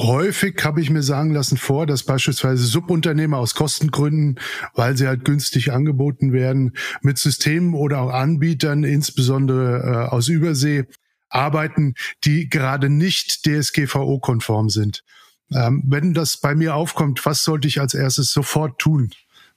Häufig 0.00 0.58
habe 0.64 0.80
ich 0.80 0.88
mir 0.88 1.02
sagen 1.02 1.34
lassen 1.34 1.58
vor, 1.58 1.84
dass 1.86 2.02
beispielsweise 2.02 2.64
Subunternehmer 2.64 3.36
aus 3.36 3.54
Kostengründen, 3.54 4.40
weil 4.74 4.96
sie 4.96 5.06
halt 5.06 5.26
günstig 5.26 5.70
angeboten 5.70 6.32
werden, 6.32 6.72
mit 7.02 7.18
Systemen 7.18 7.74
oder 7.74 8.00
auch 8.00 8.10
Anbietern, 8.10 8.84
insbesondere 8.84 10.08
äh, 10.08 10.10
aus 10.10 10.28
Übersee, 10.28 10.86
arbeiten, 11.34 11.94
die 12.24 12.48
gerade 12.48 12.88
nicht 12.88 13.44
DSGVO-konform 13.46 14.70
sind. 14.70 15.04
Ähm, 15.52 15.82
wenn 15.86 16.14
das 16.14 16.36
bei 16.36 16.54
mir 16.54 16.74
aufkommt, 16.74 17.24
was 17.26 17.44
sollte 17.44 17.68
ich 17.68 17.80
als 17.80 17.94
erstes 17.94 18.32
sofort 18.32 18.78
tun, 18.78 19.10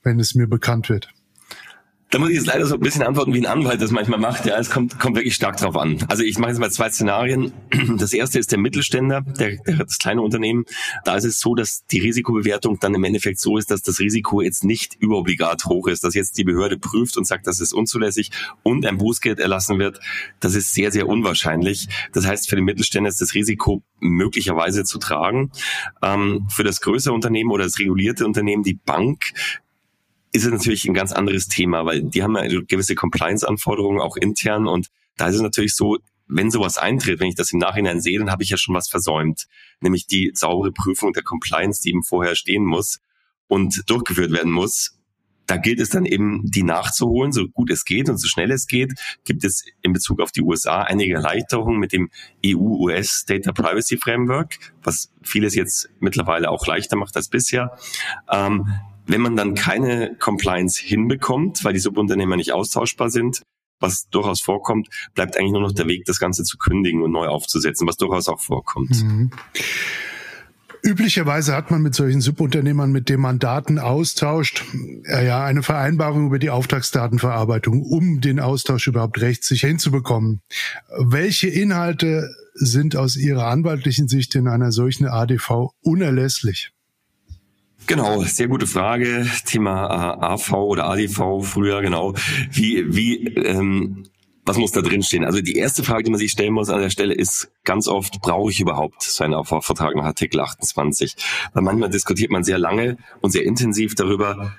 wenn 0.03 0.20
es 0.20 0.36
mir 0.36 0.48
bekannt 0.48 0.89
wird? 0.89 1.10
Da 2.15 2.19
muss 2.19 2.29
ich 2.29 2.38
jetzt 2.38 2.48
leider 2.48 2.65
so 2.65 2.75
ein 2.75 2.79
bisschen 2.79 3.03
antworten, 3.03 3.34
wie 3.34 3.39
ein 3.39 3.45
Anwalt 3.45 3.81
das 3.81 3.91
manchmal 3.91 4.19
macht. 4.19 4.45
Ja, 4.45 4.57
es 4.57 4.69
kommt, 4.69 4.98
kommt 5.01 5.17
wirklich 5.17 5.36
stark 5.36 5.57
drauf 5.57 5.75
an. 5.75 5.98
Also 6.07 6.24
ich 6.24 6.38
mache 6.38 6.51
jetzt 6.51 6.60
mal 6.60 6.72
zwei 6.72 6.89
Szenarien. 6.89 7.51
Das 7.98 8.13
erste 8.13 8.39
ist 8.39 8.53
der 8.53 8.57
Mittelständler, 8.57 9.19
der, 9.19 9.57
der, 9.57 9.84
das 9.84 9.98
kleine 9.98 10.22
Unternehmen. 10.22 10.63
Da 11.03 11.17
ist 11.17 11.25
es 11.25 11.41
so, 11.41 11.55
dass 11.55 11.86
die 11.88 12.00
Risikobewertung 12.00 12.79
dann 12.79 12.93
im 12.93 13.03
Endeffekt 13.03 13.41
so 13.41 13.57
ist, 13.57 13.69
dass 13.69 13.81
das 13.81 14.00
Risiko 14.00 14.39
jetzt 14.39 14.63
nicht 14.63 14.95
überobligat 14.95 15.65
hoch 15.65 15.88
ist, 15.88 16.05
dass 16.05 16.13
jetzt 16.13 16.38
die 16.38 16.45
Behörde 16.45 16.77
prüft 16.77 17.17
und 17.17 17.27
sagt, 17.27 17.48
das 17.48 17.60
ist 17.60 17.74
unzulässig 17.74 18.31
und 18.63 18.86
ein 18.86 18.98
Bußgeld 18.98 19.39
erlassen 19.39 19.77
wird. 19.77 20.00
Das 20.39 20.55
ist 20.55 20.74
sehr, 20.74 20.93
sehr 20.93 21.10
unwahrscheinlich. 21.10 21.89
Das 22.13 22.25
heißt, 22.25 22.50
für 22.50 22.55
den 22.55 22.63
Mittelständler 22.63 23.10
ist 23.10 23.19
das 23.19 23.34
Risiko 23.34 23.84
möglicherweise 24.00 24.86
zu 24.86 25.00
tragen. 25.00 25.51
Ähm, 26.01 26.48
für 26.50 26.63
das 26.63 26.79
größere 26.79 27.13
Unternehmen 27.13 27.51
oder 27.51 27.65
das 27.65 27.77
regulierte 27.77 28.25
Unternehmen, 28.25 28.63
die 28.63 28.75
Bank, 28.75 29.34
ist 30.36 30.44
es 30.44 30.51
natürlich 30.51 30.86
ein 30.86 30.94
ganz 30.94 31.13
anderes 31.13 31.48
Thema, 31.48 31.86
weil 31.86 32.04
die 32.04 32.22
haben 32.22 32.36
ja 32.36 32.46
gewisse 32.68 32.94
Compliance-Anforderungen 32.94 34.01
auch 34.01 34.18
intern 34.18 34.68
und 34.68 34.89
da 35.15 35.27
ist 35.27 35.36
es 35.36 35.42
natürlich 35.42 35.75
so, 35.75 35.98
wenn 36.27 36.51
sowas 36.51 36.77
eintritt, 36.77 37.20
wenn 37.20 37.30
ich 37.30 37.36
das 37.36 37.54
im 37.54 37.60
Nachhinein 37.60 38.01
sehe, 38.01 38.20
dann 38.20 38.32
habe 38.32 38.44
ich 38.44 38.50
ja 38.50 38.58
schon 38.58 38.75
was 38.75 38.89
versäumt, 38.89 39.46
nämlich 39.80 40.08
die 40.08 40.32
saubere 40.34 40.74
Prüfung 40.74 41.13
der 41.13 41.24
Compliance, 41.24 41.82
die 41.82 41.89
eben 41.89 42.04
vorher 42.04 42.36
stehen 42.36 42.65
muss 42.65 43.00
und 43.48 43.84
durchgeführt 43.89 44.32
werden 44.32 44.51
muss. 44.51 44.98
Da 45.48 45.58
gilt 45.58 45.80
es 45.80 45.89
dann 45.89 46.06
eben, 46.06 46.42
die 46.50 46.63
nachzuholen, 46.63 47.32
so 47.32 47.48
gut 47.48 47.70
es 47.70 47.86
geht 47.86 48.10
und 48.10 48.18
so 48.18 48.27
schnell 48.27 48.51
es 48.51 48.65
geht. 48.65 48.94
Gibt 49.24 49.44
es 49.46 49.63
in 49.84 49.94
Bezug 49.94 50.20
auf 50.20 50.32
die 50.32 50.42
USA 50.42 50.82
einige 50.82 51.13
Erleichterungen 51.13 51.80
mit 51.80 51.94
dem 51.94 52.10
EU-US 52.44 53.25
Data 53.25 53.51
Privacy 53.54 53.98
Framework, 53.98 54.58
was 54.84 55.12
vieles 55.22 55.54
jetzt 55.54 55.89
mittlerweile 56.00 56.50
auch 56.50 56.65
leichter 56.65 56.98
macht 56.98 57.15
als 57.15 57.30
bisher. 57.30 57.77
Ähm, 58.30 58.65
Wenn 59.08 59.22
man 59.22 59.36
dann 59.36 59.56
keine 59.56 60.16
Compliance 60.20 60.82
hinbekommt, 60.82 61.64
weil 61.64 61.74
die 61.74 61.80
Subunternehmer 61.80 62.36
nicht 62.36 62.54
austauschbar 62.54 63.10
sind, 63.10 63.42
was 63.80 64.08
durchaus 64.10 64.42
vorkommt, 64.42 64.90
bleibt 65.14 65.38
eigentlich 65.38 65.52
nur 65.52 65.62
noch 65.62 65.74
der 65.74 65.88
Weg, 65.88 66.06
das 66.06 66.20
Ganze 66.20 66.44
zu 66.44 66.58
kündigen 66.58 67.04
und 67.04 67.12
neu 67.12 67.28
aufzusetzen, 67.28 67.88
was 67.88 67.98
durchaus 67.98 68.28
auch 68.30 68.42
vorkommt. 68.42 69.04
Mhm. 69.04 69.32
Üblicherweise 70.86 71.56
hat 71.56 71.72
man 71.72 71.82
mit 71.82 71.96
solchen 71.96 72.22
Subunternehmern, 72.22 72.92
mit 72.92 73.10
denen 73.10 73.22
man 73.22 73.40
Daten 73.40 73.80
austauscht, 73.80 74.64
äh, 75.06 75.26
ja, 75.26 75.44
eine 75.44 75.64
Vereinbarung 75.64 76.28
über 76.28 76.38
die 76.38 76.52
Auftragsdatenverarbeitung, 76.52 77.82
um 77.82 78.22
den 78.22 78.40
Austausch 78.40 78.86
überhaupt 78.86 79.20
rechtssicher 79.20 79.68
hinzubekommen. 79.68 80.42
Welche 81.00 81.48
Inhalte 81.48 82.30
sind 82.54 82.96
aus 82.96 83.16
Ihrer 83.16 83.48
anwaltlichen 83.48 84.08
Sicht 84.08 84.36
in 84.36 84.48
einer 84.48 84.72
solchen 84.72 85.08
ADV 85.08 85.72
unerlässlich? 85.82 86.75
Genau, 87.88 88.24
sehr 88.24 88.48
gute 88.48 88.68
Frage. 88.68 89.27
Thema 89.46 90.18
äh, 90.20 90.25
AV 90.25 90.54
oder 90.54 90.89
ADV 90.89 91.42
früher, 91.44 91.82
genau. 91.82 92.13
Wie, 92.51 92.96
wie 92.96 93.27
ähm, 93.36 94.06
was 94.46 94.58
muss 94.58 94.72
da 94.72 94.82
drin 94.82 95.01
stehen? 95.01 95.25
Also 95.25 95.42
die 95.42 95.56
erste 95.56 95.84
Frage, 95.84 96.04
die 96.04 96.12
man 96.12 96.20
sich 96.20 96.32
stellen 96.32 96.54
muss 96.54 96.70
an 96.70 96.80
der 96.80 96.92
Stelle 96.92 97.15
ist 97.15 97.51
ganz 97.63 97.88
oft, 97.88 98.22
brauche 98.22 98.51
ich 98.51 98.60
überhaupt 98.60 99.01
so 99.01 99.24
einen 99.24 99.34
Aufbauvertrag 99.34 99.96
nach 99.96 100.06
Artikel 100.06 100.39
28? 100.39 101.15
Weil 101.54 101.63
manchmal 101.63 101.89
diskutiert 101.89 102.32
man 102.32 102.44
sehr 102.44 102.60
lange 102.60 102.98
und 103.22 103.32
sehr 103.32 103.44
intensiv 103.44 103.96
darüber, 103.96 104.54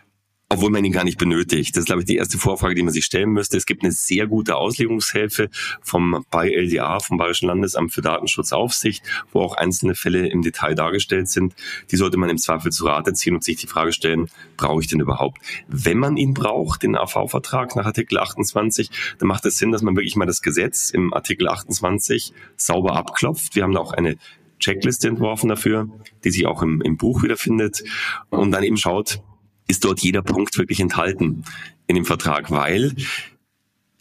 obwohl 0.49 0.71
man 0.71 0.85
ihn 0.85 0.93
gar 0.93 1.03
nicht 1.03 1.19
benötigt. 1.19 1.77
Das 1.77 1.83
ist, 1.83 1.87
glaube 1.87 2.03
ich, 2.03 2.07
die 2.07 2.17
erste 2.17 2.39
Vorfrage, 2.39 2.77
die 2.77 2.83
man 2.83 2.93
sich 2.93 3.05
stellen 3.05 3.31
müsste. 3.31 3.57
Es 3.57 3.67
gibt 3.67 3.83
eine 3.83 3.91
sehr 3.91 4.29
gute 4.29 4.57
Auslegungshilfe 4.57 5.49
vom 5.83 6.25
BayLDA, 6.31 7.01
vom 7.01 7.17
Bayerischen 7.17 7.49
Landesamt 7.49 7.93
für 7.93 8.01
Datenschutzaufsicht, 8.01 9.03
wo 9.33 9.41
auch 9.41 9.57
einzelne 9.57 9.97
Fälle 9.97 10.29
im 10.29 10.43
Detail 10.43 10.77
dargestellt 10.77 11.29
sind. 11.29 11.55
Die 11.91 11.97
sollte 11.97 12.17
man 12.17 12.31
im 12.31 12.39
Zweifel 12.39 12.71
zu 12.71 12.87
Rate 12.87 13.13
ziehen 13.13 13.35
und 13.35 13.43
sich 13.43 13.57
die 13.57 13.67
Frage 13.67 13.93
stellen, 13.93 14.29
brauche 14.57 14.81
ich 14.81 14.87
den 14.87 15.01
überhaupt? 15.01 15.39
Wenn 15.67 15.99
man 15.99 16.17
ihn 16.17 16.33
braucht, 16.33 16.85
den 16.85 16.97
AV-Vertrag 16.97 17.75
nach 17.75 17.87
Artikel 17.87 18.19
28, 18.19 18.91
dann 19.19 19.27
macht 19.27 19.45
es 19.47 19.59
Sinn, 19.59 19.73
dass 19.73 19.83
man 19.83 19.97
wirklich 19.97 20.15
mal 20.15 20.27
das 20.27 20.43
Gesetz 20.43 20.91
im 20.91 21.13
Artikel 21.13 21.49
28 21.49 22.33
sauber 22.57 22.95
abklopft. 22.95 23.57
Wir 23.57 23.65
haben 23.65 23.73
da 23.73 23.81
auch 23.81 23.93
eine 23.93 24.17
Checkliste 24.61 25.09
entworfen 25.09 25.49
dafür, 25.49 25.89
die 26.23 26.31
sich 26.31 26.47
auch 26.47 26.63
im, 26.63 26.81
im 26.83 26.97
Buch 26.97 27.25
wiederfindet 27.25 27.83
und 28.31 28.53
dann 28.53 28.63
eben 28.63 28.77
schaut, 28.77 29.21
ist 29.67 29.85
dort 29.85 30.01
jeder 30.01 30.23
Punkt 30.23 30.57
wirklich 30.59 30.81
enthalten 30.81 31.45
in 31.87 31.97
dem 31.97 32.05
Vertrag, 32.05 32.51
weil 32.51 32.95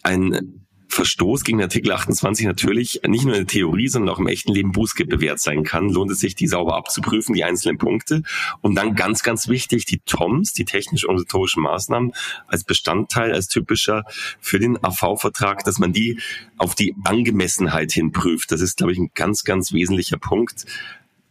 ein 0.02 0.66
Verstoß 0.88 1.44
gegen 1.44 1.60
Artikel 1.60 1.92
28 1.92 2.46
natürlich 2.46 3.00
nicht 3.06 3.24
nur 3.24 3.34
in 3.34 3.40
der 3.40 3.46
Theorie, 3.46 3.88
sondern 3.88 4.14
auch 4.14 4.18
im 4.18 4.28
echten 4.28 4.52
Leben 4.52 4.72
Bußgeld 4.72 5.10
bewährt 5.10 5.40
sein 5.40 5.62
kann, 5.62 5.90
lohnt 5.90 6.10
es 6.10 6.20
sich, 6.20 6.34
die 6.34 6.46
sauber 6.46 6.76
abzuprüfen, 6.76 7.34
die 7.34 7.44
einzelnen 7.44 7.76
Punkte. 7.76 8.22
Und 8.62 8.76
dann 8.76 8.94
ganz, 8.94 9.22
ganz 9.22 9.48
wichtig, 9.48 9.84
die 9.84 9.98
TOMs, 9.98 10.54
die 10.54 10.64
technisch-organisatorischen 10.64 11.62
Maßnahmen, 11.62 12.12
als 12.46 12.64
Bestandteil, 12.64 13.32
als 13.32 13.48
typischer 13.48 14.04
für 14.40 14.58
den 14.58 14.82
AV-Vertrag, 14.82 15.64
dass 15.64 15.78
man 15.78 15.92
die 15.92 16.18
auf 16.56 16.74
die 16.74 16.94
Angemessenheit 17.04 17.92
hin 17.92 18.12
prüft. 18.12 18.50
Das 18.52 18.62
ist, 18.62 18.78
glaube 18.78 18.92
ich, 18.92 18.98
ein 18.98 19.10
ganz, 19.14 19.44
ganz 19.44 19.72
wesentlicher 19.72 20.18
Punkt. 20.18 20.64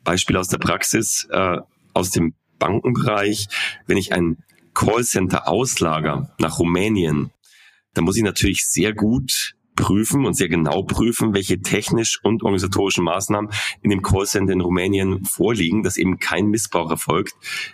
Beispiel 0.03 0.37
aus 0.37 0.49
der 0.49 0.59
Praxis, 0.59 1.27
äh, 1.31 1.57
aus 1.93 2.11
dem 2.11 2.35
Bankenbereich, 2.59 3.47
wenn 3.87 3.97
ich 3.97 4.13
ein 4.13 4.37
Callcenter 4.73 5.47
auslager 5.47 6.33
nach 6.39 6.59
Rumänien, 6.59 7.31
dann 7.93 8.03
muss 8.03 8.17
ich 8.17 8.23
natürlich 8.23 8.65
sehr 8.67 8.93
gut 8.93 9.55
prüfen 9.75 10.25
und 10.25 10.35
sehr 10.35 10.47
genau 10.47 10.83
prüfen, 10.83 11.33
welche 11.33 11.61
technisch 11.61 12.19
und 12.23 12.43
organisatorischen 12.43 13.03
Maßnahmen 13.03 13.51
in 13.81 13.89
dem 13.89 14.01
Callcenter 14.01 14.53
in 14.53 14.61
Rumänien 14.61 15.25
vorliegen, 15.25 15.83
dass 15.83 15.97
eben 15.97 16.19
kein 16.19 16.47
Missbrauch 16.47 16.89
erfolgt, 16.89 17.33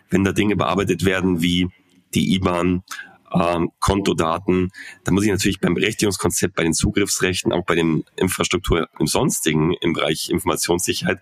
wenn 0.09 0.23
da 0.23 0.31
Dinge 0.31 0.55
bearbeitet 0.55 1.05
werden 1.05 1.41
wie 1.41 1.69
die 2.13 2.35
IBAN, 2.35 2.83
ähm, 3.33 3.71
Kontodaten. 3.79 4.71
Da 5.03 5.11
muss 5.11 5.23
ich 5.23 5.29
natürlich 5.29 5.59
beim 5.59 5.73
Berechtigungskonzept, 5.73 6.55
bei 6.55 6.63
den 6.63 6.73
Zugriffsrechten, 6.73 7.53
auch 7.53 7.65
bei 7.65 7.75
den 7.75 8.03
Infrastruktur 8.15 8.89
im 8.99 9.07
Sonstigen 9.07 9.73
im 9.81 9.93
Bereich 9.93 10.29
Informationssicherheit 10.29 11.19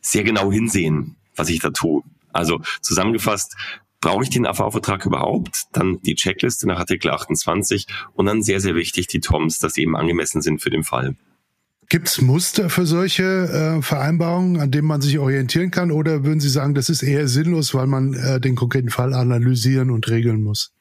sehr 0.00 0.24
genau 0.24 0.50
hinsehen, 0.52 1.16
was 1.36 1.48
ich 1.48 1.60
da 1.60 1.70
tue. 1.70 2.02
Also 2.32 2.60
zusammengefasst, 2.80 3.56
brauche 4.00 4.22
ich 4.24 4.30
den 4.30 4.46
AV-Vertrag 4.46 5.06
überhaupt? 5.06 5.64
Dann 5.72 6.00
die 6.02 6.14
Checkliste 6.14 6.66
nach 6.66 6.78
Artikel 6.78 7.10
28 7.10 7.86
und 8.14 8.26
dann 8.26 8.42
sehr, 8.42 8.60
sehr 8.60 8.74
wichtig 8.74 9.06
die 9.06 9.20
TOMs, 9.20 9.58
dass 9.58 9.74
sie 9.74 9.82
eben 9.82 9.96
angemessen 9.96 10.40
sind 10.42 10.60
für 10.60 10.70
den 10.70 10.84
Fall. 10.84 11.16
Gibt 11.88 12.06
es 12.06 12.20
Muster 12.20 12.70
für 12.70 12.86
solche 12.86 13.24
äh, 13.24 13.82
Vereinbarungen, 13.82 14.60
an 14.60 14.70
denen 14.70 14.86
man 14.86 15.00
sich 15.00 15.18
orientieren 15.18 15.72
kann? 15.72 15.90
Oder 15.90 16.24
würden 16.24 16.38
Sie 16.38 16.48
sagen, 16.48 16.74
das 16.74 16.88
ist 16.88 17.02
eher 17.02 17.26
sinnlos, 17.26 17.74
weil 17.74 17.88
man 17.88 18.14
äh, 18.14 18.40
den 18.40 18.54
konkreten 18.54 18.90
Fall 18.90 19.12
analysieren 19.12 19.90
und 19.90 20.08
regeln 20.08 20.40
muss? 20.40 20.72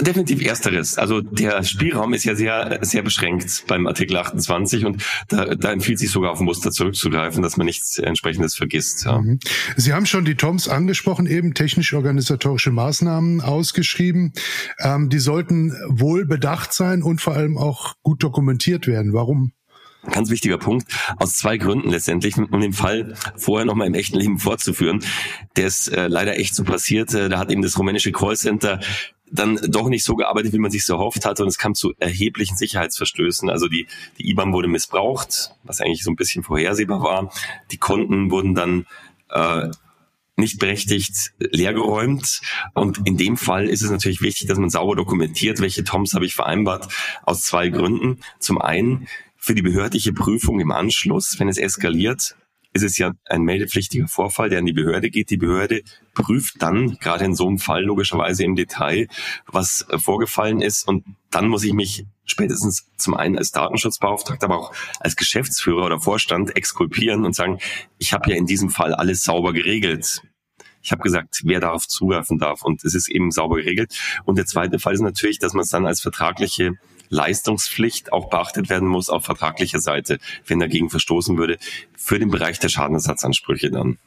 Definitiv 0.00 0.42
ersteres. 0.44 0.98
Also 0.98 1.20
der 1.20 1.62
Spielraum 1.62 2.12
ist 2.12 2.24
ja 2.24 2.34
sehr, 2.34 2.78
sehr 2.82 3.02
beschränkt 3.02 3.64
beim 3.66 3.86
Artikel 3.86 4.16
28 4.16 4.84
und 4.84 5.02
da, 5.28 5.54
da 5.54 5.72
empfiehlt 5.72 5.98
sich 5.98 6.10
sogar 6.10 6.32
auf 6.32 6.40
Muster 6.40 6.70
zurückzugreifen, 6.70 7.42
dass 7.42 7.56
man 7.56 7.66
nichts 7.66 7.98
entsprechendes 7.98 8.56
vergisst. 8.56 9.04
Ja. 9.04 9.20
Mhm. 9.20 9.38
Sie 9.76 9.92
haben 9.92 10.06
schon 10.06 10.24
die 10.24 10.34
TOMs 10.34 10.68
angesprochen, 10.68 11.26
eben 11.26 11.54
technisch-organisatorische 11.54 12.72
Maßnahmen 12.72 13.40
ausgeschrieben. 13.40 14.32
Ähm, 14.80 15.08
die 15.08 15.18
sollten 15.18 15.72
wohl 15.88 16.26
bedacht 16.26 16.72
sein 16.72 17.02
und 17.02 17.20
vor 17.20 17.34
allem 17.34 17.56
auch 17.56 17.94
gut 18.02 18.22
dokumentiert 18.22 18.86
werden. 18.86 19.12
Warum? 19.12 19.52
Ganz 20.12 20.30
wichtiger 20.30 20.58
Punkt, 20.58 20.86
aus 21.16 21.34
zwei 21.34 21.56
Gründen 21.56 21.90
letztendlich, 21.90 22.36
um 22.36 22.60
den 22.60 22.72
Fall 22.72 23.14
vorher 23.36 23.66
nochmal 23.66 23.88
im 23.88 23.94
echten 23.94 24.16
Leben 24.16 24.38
fortzuführen. 24.38 25.02
Der 25.56 25.66
ist 25.66 25.88
äh, 25.88 26.06
leider 26.06 26.38
echt 26.38 26.54
so 26.54 26.64
passiert. 26.64 27.12
Äh, 27.12 27.28
da 27.28 27.38
hat 27.38 27.50
eben 27.50 27.62
das 27.62 27.78
rumänische 27.78 28.12
Callcenter 28.12 28.80
dann 29.30 29.58
doch 29.68 29.88
nicht 29.88 30.04
so 30.04 30.14
gearbeitet, 30.14 30.52
wie 30.52 30.58
man 30.58 30.70
sich 30.70 30.84
so 30.84 30.94
erhofft 30.94 31.24
hatte 31.24 31.42
und 31.42 31.48
es 31.48 31.58
kam 31.58 31.74
zu 31.74 31.94
erheblichen 31.98 32.56
Sicherheitsverstößen. 32.56 33.50
Also 33.50 33.68
die, 33.68 33.86
die 34.18 34.30
IBAN 34.30 34.52
wurde 34.52 34.68
missbraucht, 34.68 35.52
was 35.64 35.80
eigentlich 35.80 36.04
so 36.04 36.10
ein 36.10 36.16
bisschen 36.16 36.42
vorhersehbar 36.42 37.02
war. 37.02 37.32
Die 37.70 37.78
Konten 37.78 38.30
wurden 38.30 38.54
dann 38.54 38.86
äh, 39.30 39.68
nicht 40.36 40.58
berechtigt 40.58 41.32
leergeräumt. 41.38 42.40
Und 42.74 43.00
in 43.06 43.16
dem 43.16 43.36
Fall 43.36 43.68
ist 43.68 43.82
es 43.82 43.90
natürlich 43.90 44.20
wichtig, 44.20 44.48
dass 44.48 44.58
man 44.58 44.70
sauber 44.70 44.94
dokumentiert, 44.94 45.60
welche 45.60 45.84
TOMs 45.84 46.14
habe 46.14 46.26
ich 46.26 46.34
vereinbart, 46.34 46.92
aus 47.22 47.42
zwei 47.42 47.68
Gründen. 47.68 48.20
Zum 48.38 48.60
einen 48.60 49.08
für 49.36 49.54
die 49.54 49.62
behördliche 49.62 50.12
Prüfung 50.12 50.60
im 50.60 50.72
Anschluss, 50.72 51.38
wenn 51.38 51.48
es 51.48 51.58
eskaliert, 51.58 52.36
ist 52.76 52.82
es 52.82 52.98
ja 52.98 53.12
ein 53.24 53.42
meldepflichtiger 53.42 54.06
Vorfall, 54.06 54.48
der 54.48 54.60
an 54.60 54.66
die 54.66 54.72
Behörde 54.72 55.10
geht. 55.10 55.30
Die 55.30 55.36
Behörde 55.36 55.82
prüft 56.14 56.62
dann, 56.62 56.98
gerade 56.98 57.24
in 57.24 57.34
so 57.34 57.48
einem 57.48 57.58
Fall 57.58 57.82
logischerweise 57.82 58.44
im 58.44 58.54
Detail, 58.54 59.08
was 59.46 59.86
vorgefallen 59.96 60.60
ist. 60.60 60.86
Und 60.86 61.04
dann 61.30 61.48
muss 61.48 61.64
ich 61.64 61.72
mich 61.72 62.06
spätestens 62.24 62.86
zum 62.96 63.14
einen 63.14 63.38
als 63.38 63.50
Datenschutzbeauftragter, 63.52 64.46
aber 64.46 64.58
auch 64.58 64.74
als 65.00 65.16
Geschäftsführer 65.16 65.86
oder 65.86 66.00
Vorstand 66.00 66.56
exkulpieren 66.56 67.24
und 67.24 67.34
sagen, 67.34 67.58
ich 67.98 68.12
habe 68.12 68.30
ja 68.30 68.36
in 68.36 68.46
diesem 68.46 68.70
Fall 68.70 68.94
alles 68.94 69.24
sauber 69.24 69.52
geregelt. 69.52 70.22
Ich 70.82 70.92
habe 70.92 71.02
gesagt, 71.02 71.42
wer 71.44 71.60
darauf 71.60 71.88
zugreifen 71.88 72.38
darf 72.38 72.62
und 72.62 72.84
es 72.84 72.94
ist 72.94 73.08
eben 73.08 73.32
sauber 73.32 73.56
geregelt. 73.56 73.98
Und 74.24 74.38
der 74.38 74.46
zweite 74.46 74.78
Fall 74.78 74.94
ist 74.94 75.00
natürlich, 75.00 75.38
dass 75.38 75.52
man 75.52 75.62
es 75.62 75.70
dann 75.70 75.86
als 75.86 76.00
vertragliche 76.00 76.74
Leistungspflicht 77.08 78.12
auch 78.12 78.30
beachtet 78.30 78.68
werden 78.68 78.88
muss 78.88 79.08
auf 79.08 79.24
vertraglicher 79.24 79.80
Seite, 79.80 80.18
wenn 80.46 80.60
dagegen 80.60 80.90
verstoßen 80.90 81.36
würde, 81.38 81.58
für 81.96 82.18
den 82.18 82.30
Bereich 82.30 82.58
der 82.58 82.68
Schadenersatzansprüche 82.68 83.70
dann. 83.70 83.98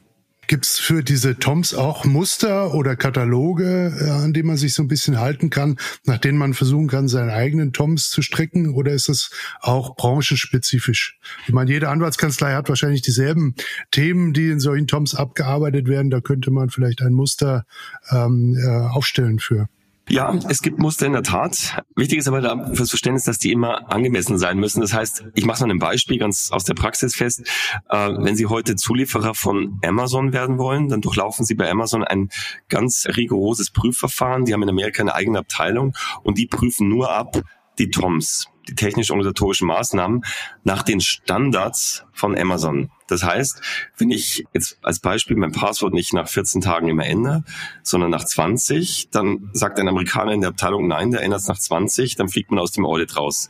Gibt 0.50 0.64
es 0.64 0.80
für 0.80 1.04
diese 1.04 1.38
Toms 1.38 1.74
auch 1.74 2.04
Muster 2.04 2.74
oder 2.74 2.96
Kataloge, 2.96 3.96
äh, 3.96 4.10
an 4.10 4.32
denen 4.32 4.48
man 4.48 4.56
sich 4.56 4.74
so 4.74 4.82
ein 4.82 4.88
bisschen 4.88 5.20
halten 5.20 5.48
kann, 5.48 5.76
nach 6.06 6.18
denen 6.18 6.38
man 6.38 6.54
versuchen 6.54 6.88
kann, 6.88 7.06
seine 7.06 7.32
eigenen 7.32 7.72
Toms 7.72 8.10
zu 8.10 8.20
stricken? 8.20 8.74
Oder 8.74 8.90
ist 8.90 9.08
es 9.08 9.30
auch 9.60 9.94
branchenspezifisch? 9.94 11.20
Ich 11.46 11.54
meine, 11.54 11.70
jede 11.70 11.88
Anwaltskanzlei 11.88 12.54
hat 12.54 12.68
wahrscheinlich 12.68 13.00
dieselben 13.00 13.54
Themen, 13.92 14.32
die 14.32 14.48
in 14.48 14.58
solchen 14.58 14.88
Toms 14.88 15.14
abgearbeitet 15.14 15.86
werden. 15.86 16.10
Da 16.10 16.20
könnte 16.20 16.50
man 16.50 16.68
vielleicht 16.68 17.00
ein 17.00 17.12
Muster 17.12 17.64
ähm, 18.10 18.58
äh, 18.60 18.68
aufstellen 18.68 19.38
für. 19.38 19.68
Ja, 20.10 20.34
es 20.48 20.60
gibt 20.60 20.80
Muster 20.80 21.06
in 21.06 21.12
der 21.12 21.22
Tat. 21.22 21.84
Wichtig 21.94 22.18
ist 22.18 22.26
aber 22.26 22.40
da 22.40 22.72
fürs 22.74 22.90
Verständnis, 22.90 23.22
dass 23.22 23.38
die 23.38 23.52
immer 23.52 23.92
angemessen 23.92 24.38
sein 24.38 24.58
müssen. 24.58 24.80
Das 24.80 24.92
heißt, 24.92 25.26
ich 25.36 25.44
mache 25.44 25.64
mal 25.64 25.70
ein 25.72 25.78
Beispiel 25.78 26.18
ganz 26.18 26.50
aus 26.50 26.64
der 26.64 26.74
Praxis 26.74 27.14
fest. 27.14 27.46
Äh, 27.88 28.10
wenn 28.18 28.34
Sie 28.34 28.46
heute 28.46 28.74
Zulieferer 28.74 29.34
von 29.34 29.78
Amazon 29.84 30.32
werden 30.32 30.58
wollen, 30.58 30.88
dann 30.88 31.00
durchlaufen 31.00 31.44
Sie 31.44 31.54
bei 31.54 31.70
Amazon 31.70 32.02
ein 32.02 32.28
ganz 32.68 33.06
rigoroses 33.06 33.70
Prüfverfahren. 33.70 34.46
Die 34.46 34.52
haben 34.52 34.64
in 34.64 34.68
Amerika 34.68 35.00
eine 35.00 35.14
eigene 35.14 35.38
Abteilung 35.38 35.94
und 36.24 36.38
die 36.38 36.48
prüfen 36.48 36.88
nur 36.88 37.12
ab 37.12 37.40
die 37.78 37.90
TOMs 37.90 38.50
die 38.70 38.74
technisch-organisatorischen 38.74 39.66
Maßnahmen 39.66 40.22
nach 40.64 40.82
den 40.82 41.00
Standards 41.00 42.04
von 42.12 42.36
Amazon. 42.38 42.90
Das 43.08 43.24
heißt, 43.24 43.60
wenn 43.98 44.10
ich 44.10 44.44
jetzt 44.54 44.78
als 44.82 45.00
Beispiel 45.00 45.36
mein 45.36 45.52
Passwort 45.52 45.92
nicht 45.92 46.12
nach 46.12 46.28
14 46.28 46.60
Tagen 46.60 46.88
immer 46.88 47.06
ändere, 47.06 47.42
sondern 47.82 48.10
nach 48.10 48.24
20, 48.24 49.08
dann 49.10 49.50
sagt 49.52 49.80
ein 49.80 49.88
Amerikaner 49.88 50.32
in 50.32 50.40
der 50.40 50.50
Abteilung, 50.50 50.86
nein, 50.86 51.10
der 51.10 51.22
ändert 51.22 51.40
es 51.40 51.48
nach 51.48 51.58
20, 51.58 52.14
dann 52.16 52.28
fliegt 52.28 52.50
man 52.50 52.60
aus 52.60 52.72
dem 52.72 52.86
Audit 52.86 53.16
raus. 53.16 53.48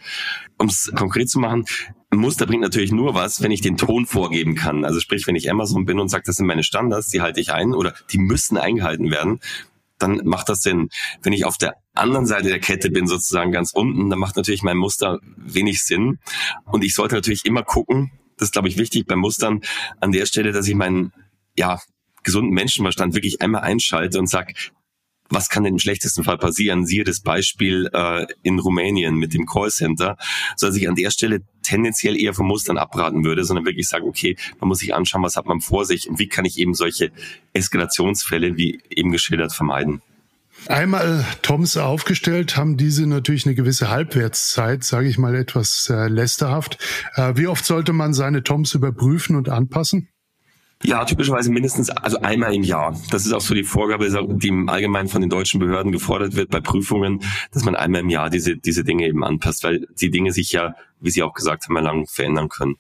Um 0.57 0.69
es 0.69 0.91
konkret 0.95 1.29
zu 1.29 1.39
machen, 1.39 1.67
ein 2.13 2.19
Muster 2.19 2.47
bringt 2.47 2.63
natürlich 2.63 2.91
nur 2.91 3.15
was, 3.15 3.43
wenn 3.43 3.53
ich 3.53 3.61
den 3.61 3.77
Ton 3.77 4.07
vorgeben 4.07 4.55
kann. 4.55 4.85
Also 4.85 4.99
sprich, 4.99 5.27
wenn 5.27 5.37
ich 5.37 5.51
Amazon 5.51 5.85
bin 5.85 6.01
und 6.01 6.09
sage, 6.09 6.25
das 6.27 6.37
sind 6.37 6.47
meine 6.47 6.65
Standards, 6.65 7.09
die 7.09 7.21
halte 7.21 7.41
ich 7.41 7.53
ein 7.53 7.73
oder 7.73 7.95
die 8.11 8.19
müssen 8.19 8.57
eingehalten 8.57 9.11
werden, 9.11 9.41
dann 10.03 10.21
macht 10.25 10.49
das 10.49 10.63
Sinn. 10.63 10.89
Wenn 11.23 11.33
ich 11.33 11.45
auf 11.45 11.59
der 11.59 11.75
anderen 11.95 12.27
Seite 12.27 12.49
der 12.49 12.61
Kette 12.61 12.91
bin, 12.91 13.07
sozusagen 13.07 13.53
ganz 13.53 13.73
unten, 13.73 14.11
dann 14.11 14.19
macht 14.19 14.37
natürlich 14.37 14.63
mein 14.63 14.77
Muster 14.77 15.19
wenig 15.37 15.83
Sinn. 15.83 16.19
Und 16.65 16.85
ich 16.85 16.95
sollte 16.95 17.15
natürlich 17.15 17.45
immer 17.45 17.63
gucken, 17.63 18.13
das 18.37 18.49
ist, 18.49 18.53
glaube 18.53 18.69
ich, 18.69 18.79
wichtig 18.79 19.07
beim 19.07 19.19
Mustern 19.19 19.61
an 20.01 20.13
der 20.13 20.27
Stelle, 20.27 20.53
dass 20.53 20.67
ich 20.67 20.75
meinen, 20.75 21.13
ja, 21.57 21.79
gesunden 22.23 22.53
Menschenverstand 22.53 23.15
wirklich 23.15 23.41
einmal 23.43 23.63
einschalte 23.63 24.19
und 24.19 24.27
sage, 24.27 24.55
was 25.31 25.49
kann 25.49 25.65
denn 25.65 25.75
im 25.75 25.79
schlechtesten 25.79 26.25
Fall 26.25 26.39
passieren? 26.39 26.87
Siehe 26.87 27.05
das 27.05 27.21
Beispiel 27.21 27.89
äh, 27.93 28.27
in 28.43 28.59
Rumänien 28.59 29.15
mit 29.15 29.33
dem 29.33 29.47
Callcenter, 29.47 30.17
so 30.57 30.67
dass 30.67 30.77
ich 30.77 30.89
an 30.89 30.97
der 30.97 31.11
Stelle 31.11 31.41
tendenziell 31.63 32.21
eher 32.21 32.35
vom 32.35 32.49
Mustern 32.49 32.79
abraten 32.79 33.25
würde, 33.25 33.45
sondern 33.45 33.65
wirklich 33.65 33.89
sagen, 33.89 34.07
okay, 34.07 34.37
man 34.59 34.69
muss 34.69 34.81
sich 34.81 34.95
anschauen, 34.95 35.23
was 35.23 35.37
hat 35.37 35.47
man 35.47 35.61
vor 35.61 35.85
sich 35.85 36.09
und 36.09 36.19
wie 36.19 36.29
kann 36.29 36.45
ich 36.45 36.59
eben 36.59 36.75
solche 36.75 37.11
Eskalationsfälle, 37.53 38.57
wie 38.57 38.81
eben 38.91 39.13
geschildert, 39.13 39.53
vermeiden. 39.53 40.03
Einmal 40.67 41.25
Toms 41.43 41.77
aufgestellt, 41.77 42.57
haben 42.57 42.77
diese 42.77 43.07
natürlich 43.07 43.47
eine 43.47 43.55
gewisse 43.55 43.89
Halbwertszeit, 43.89 44.85
sage 44.85 45.09
ich 45.09 45.17
mal 45.17 45.35
etwas 45.35 45.89
äh, 45.91 46.09
lästerhaft. 46.09 46.77
Äh, 47.15 47.33
wie 47.37 47.47
oft 47.47 47.65
sollte 47.65 47.93
man 47.93 48.13
seine 48.13 48.43
Toms 48.43 48.75
überprüfen 48.75 49.37
und 49.37 49.49
anpassen? 49.49 50.09
Ja, 50.83 51.05
typischerweise 51.05 51.51
mindestens, 51.53 51.91
also 51.91 52.21
einmal 52.21 52.55
im 52.55 52.63
Jahr. 52.63 52.99
Das 53.11 53.27
ist 53.27 53.33
auch 53.33 53.43
so 53.43 53.53
die 53.55 53.65
Vorgabe, 53.65 54.09
die 54.37 54.49
im 54.49 54.69
Allgemeinen 54.71 55.09
von 55.09 55.21
den 55.21 55.29
deutschen 55.29 55.61
Behörden 55.61 55.93
gefordert 55.93 56.37
wird 56.37 56.51
bei 56.51 56.61
Prüfungen, 56.61 57.21
dass 57.53 57.65
man 57.65 57.77
einmal 57.77 58.01
im 58.01 58.09
Jahr 58.09 58.31
diese, 58.31 58.57
diese 58.57 58.83
Dinge 58.83 59.07
eben 59.07 59.23
anpasst, 59.23 59.63
weil 59.63 59.87
die 60.01 60.11
Dinge 60.11 60.33
sich 60.33 60.53
ja, 60.53 60.75
wie 61.01 61.11
Sie 61.11 61.23
auch 61.23 61.35
gesagt 61.35 61.69
haben, 61.69 61.75
lang 61.75 62.07
verändern 62.07 62.49
können. 62.49 62.77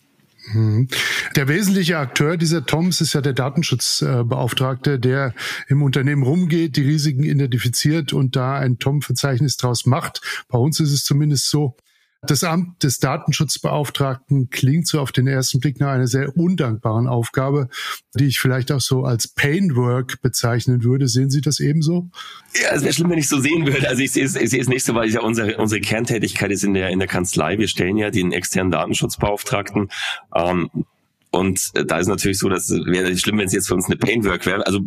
Mhm. 0.55 0.89
Der 1.37 1.49
wesentliche 1.49 1.99
Akteur 1.99 2.39
dieser 2.39 2.65
Toms 2.65 3.03
ist 3.03 3.13
ja 3.13 3.21
der 3.21 3.35
Datenschutzbeauftragte, 3.35 4.99
der 4.99 5.35
im 5.69 5.83
Unternehmen 5.83 6.23
rumgeht, 6.23 6.77
die 6.77 6.83
Risiken 6.83 7.25
identifiziert 7.25 8.15
und 8.15 8.35
da 8.35 8.55
ein 8.55 8.79
Tom-Verzeichnis 8.79 9.59
draus 9.59 9.85
macht. 9.85 10.23
Bei 10.49 10.59
uns 10.59 10.81
ist 10.81 10.93
es 10.93 11.05
zumindest 11.05 11.51
so, 11.51 11.77
das 12.23 12.45
Amt 12.45 12.83
des 12.83 12.99
Datenschutzbeauftragten 12.99 14.51
klingt 14.51 14.87
so 14.87 15.01
auf 15.01 15.11
den 15.11 15.27
ersten 15.27 15.59
Blick 15.59 15.81
nach 15.81 15.93
einer 15.93 16.07
sehr 16.07 16.37
undankbaren 16.37 17.07
Aufgabe, 17.07 17.69
die 18.15 18.27
ich 18.27 18.41
vielleicht 18.41 18.71
auch 18.73 18.81
so 18.81 19.05
als 19.05 19.27
Painwork 19.29 20.21
bezeichnen 20.21 20.85
würde. 20.85 21.09
Sehen 21.09 21.31
Sie 21.31 21.41
das 21.41 21.61
ebenso? 21.61 22.11
Ja, 22.61 22.75
es 22.75 22.83
wäre 22.83 22.93
schlimm, 22.93 23.11
wenn 23.11 23.19
ich 23.19 23.29
so 23.29 23.41
sehen 23.41 23.67
würde. 23.67 23.89
Also 23.89 24.03
ich 24.03 24.13
sehe 24.13 24.25
es, 24.25 24.37
ich 24.37 24.51
sehe 24.51 24.61
es 24.61 24.69
nicht 24.69 24.85
so, 24.85 24.95
weil 24.95 25.09
ja 25.09 25.23
unsere, 25.23 25.57
unsere 25.57 25.81
Kerntätigkeit 25.81 26.51
ist 26.51 26.63
in 26.63 26.75
der, 26.75 26.91
in 26.91 26.99
der 26.99 27.09
Kanzlei. 27.09 27.59
Wir 27.59 27.69
stellen 27.69 27.97
ja 27.97 28.11
den 28.11 28.33
externen 28.33 28.71
Datenschutzbeauftragten. 28.71 29.89
Ähm, 30.35 30.71
und 31.31 31.71
äh, 31.75 31.85
da 31.85 31.99
ist 31.99 32.09
natürlich 32.09 32.39
so, 32.39 32.49
dass 32.49 32.71
wäre 32.71 33.17
schlimm, 33.17 33.39
wenn 33.39 33.47
es 33.47 33.53
jetzt 33.53 33.69
für 33.69 33.75
uns 33.75 33.87
eine 33.87 33.97
Painwork 33.97 34.47
wäre. 34.47 34.67
Also 34.67 34.81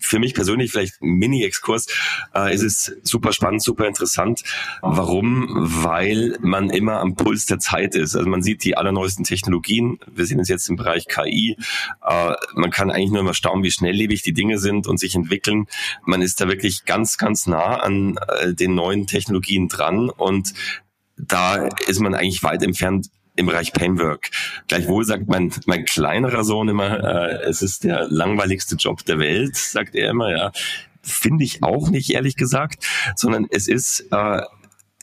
für 0.00 0.18
mich 0.18 0.34
persönlich 0.34 0.70
vielleicht 0.70 0.94
Mini-Exkurs. 1.00 1.86
Äh, 2.34 2.54
ist 2.54 2.62
es 2.62 2.96
super 3.02 3.32
spannend, 3.32 3.62
super 3.62 3.86
interessant. 3.86 4.42
Warum? 4.80 5.46
Weil 5.50 6.38
man 6.40 6.70
immer 6.70 7.00
am 7.00 7.16
Puls 7.16 7.46
der 7.46 7.58
Zeit 7.58 7.94
ist. 7.94 8.16
Also 8.16 8.28
man 8.28 8.42
sieht 8.42 8.64
die 8.64 8.76
allerneuesten 8.76 9.24
Technologien. 9.24 9.98
Wir 10.10 10.24
sehen 10.24 10.40
es 10.40 10.48
jetzt 10.48 10.68
im 10.70 10.76
Bereich 10.76 11.06
KI. 11.06 11.56
Äh, 12.02 12.34
man 12.54 12.70
kann 12.70 12.90
eigentlich 12.90 13.10
nur 13.10 13.20
immer 13.20 13.34
staunen, 13.34 13.62
wie 13.62 13.70
schnelllebig 13.70 14.22
die 14.22 14.32
Dinge 14.32 14.58
sind 14.58 14.86
und 14.86 14.98
sich 14.98 15.14
entwickeln. 15.14 15.66
Man 16.04 16.22
ist 16.22 16.40
da 16.40 16.48
wirklich 16.48 16.86
ganz, 16.86 17.18
ganz 17.18 17.46
nah 17.46 17.76
an 17.80 18.18
äh, 18.40 18.54
den 18.54 18.74
neuen 18.74 19.06
Technologien 19.06 19.68
dran 19.68 20.08
und 20.08 20.54
da 21.16 21.68
ist 21.86 22.00
man 22.00 22.14
eigentlich 22.14 22.42
weit 22.42 22.62
entfernt 22.62 23.10
im 23.36 23.46
Bereich 23.46 23.72
Painwork. 23.72 24.30
Gleichwohl 24.68 25.04
sagt 25.04 25.28
mein, 25.28 25.52
mein 25.66 25.84
kleinerer 25.84 26.44
Sohn 26.44 26.68
immer, 26.68 27.02
äh, 27.02 27.48
es 27.48 27.62
ist 27.62 27.84
der 27.84 28.08
langweiligste 28.08 28.76
Job 28.76 29.04
der 29.04 29.18
Welt, 29.18 29.56
sagt 29.56 29.94
er 29.94 30.10
immer, 30.10 30.30
ja. 30.30 30.52
Finde 31.06 31.44
ich 31.44 31.62
auch 31.62 31.90
nicht, 31.90 32.10
ehrlich 32.10 32.34
gesagt, 32.34 32.86
sondern 33.14 33.46
es 33.50 33.68
ist 33.68 34.06
äh, 34.10 34.40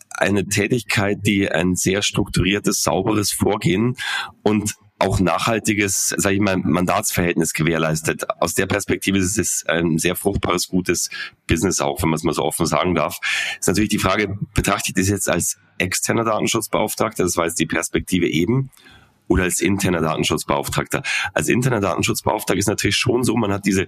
eine 0.09 0.47
Tätigkeit, 0.47 1.19
die 1.25 1.51
ein 1.51 1.75
sehr 1.75 2.01
strukturiertes, 2.01 2.81
sauberes 2.81 3.31
Vorgehen 3.31 3.97
und 4.41 4.75
auch 5.01 5.19
nachhaltiges, 5.19 6.13
sage 6.17 6.35
ich 6.35 6.41
mal, 6.41 6.57
Mandatsverhältnis 6.57 7.53
gewährleistet. 7.53 8.29
Aus 8.39 8.53
der 8.53 8.67
Perspektive 8.67 9.17
ist 9.17 9.37
es 9.37 9.65
ein 9.67 9.97
sehr 9.97 10.15
fruchtbares, 10.15 10.67
gutes 10.67 11.09
Business 11.47 11.81
auch, 11.81 12.01
wenn 12.01 12.09
man 12.09 12.17
es 12.17 12.23
mal 12.23 12.33
so 12.33 12.43
offen 12.43 12.65
sagen 12.65 12.95
darf. 12.95 13.19
Ist 13.59 13.67
natürlich 13.67 13.89
die 13.89 13.97
Frage, 13.97 14.37
betrachte 14.53 14.89
ich 14.89 14.93
das 14.93 15.09
jetzt 15.09 15.29
als 15.29 15.57
externer 15.77 16.23
Datenschutzbeauftragter, 16.23 17.23
das 17.23 17.37
war 17.37 17.45
jetzt 17.45 17.59
die 17.59 17.65
Perspektive 17.65 18.27
eben, 18.27 18.69
oder 19.27 19.43
als 19.43 19.61
interner 19.61 20.01
Datenschutzbeauftragter. 20.01 21.03
Als 21.33 21.47
interner 21.47 21.79
Datenschutzbeauftragter 21.79 22.59
ist 22.59 22.67
natürlich 22.67 22.97
schon 22.97 23.23
so, 23.23 23.35
man 23.37 23.53
hat 23.53 23.65
diese 23.65 23.87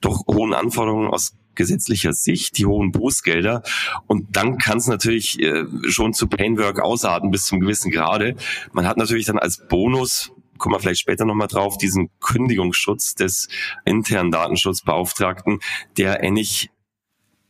doch 0.00 0.26
hohen 0.26 0.52
Anforderungen 0.52 1.08
aus 1.08 1.32
gesetzlicher 1.54 2.12
Sicht, 2.12 2.58
die 2.58 2.66
hohen 2.66 2.92
Bußgelder. 2.92 3.62
Und 4.06 4.36
dann 4.36 4.58
kann 4.58 4.78
es 4.78 4.86
natürlich 4.86 5.40
äh, 5.40 5.64
schon 5.88 6.12
zu 6.12 6.26
Painwork 6.26 6.80
ausarten 6.80 7.30
bis 7.30 7.46
zum 7.46 7.60
gewissen 7.60 7.90
Grade. 7.90 8.36
Man 8.72 8.86
hat 8.86 8.96
natürlich 8.96 9.26
dann 9.26 9.38
als 9.38 9.66
Bonus 9.68 10.32
kommen 10.58 10.74
wir 10.74 10.80
vielleicht 10.80 11.00
später 11.00 11.24
nochmal 11.24 11.48
drauf, 11.48 11.78
diesen 11.78 12.10
Kündigungsschutz 12.20 13.14
des 13.14 13.48
internen 13.84 14.30
Datenschutzbeauftragten, 14.30 15.60
der 15.96 16.22
ähnlich 16.22 16.70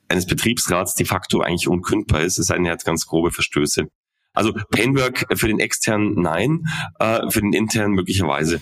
eines 0.08 0.26
Betriebsrats 0.26 0.94
de 0.94 1.06
facto 1.06 1.40
eigentlich 1.40 1.68
unkündbar 1.68 2.20
ist. 2.20 2.38
Es 2.38 2.46
sei 2.46 2.56
denn, 2.56 2.66
er 2.66 2.72
hat 2.72 2.84
ganz 2.84 3.06
grobe 3.06 3.30
Verstöße. 3.30 3.88
Also 4.34 4.52
Painwork 4.70 5.26
für 5.34 5.48
den 5.48 5.58
externen 5.58 6.14
nein, 6.14 6.66
äh, 6.98 7.28
für 7.30 7.40
den 7.40 7.52
internen 7.52 7.94
möglicherweise. 7.94 8.60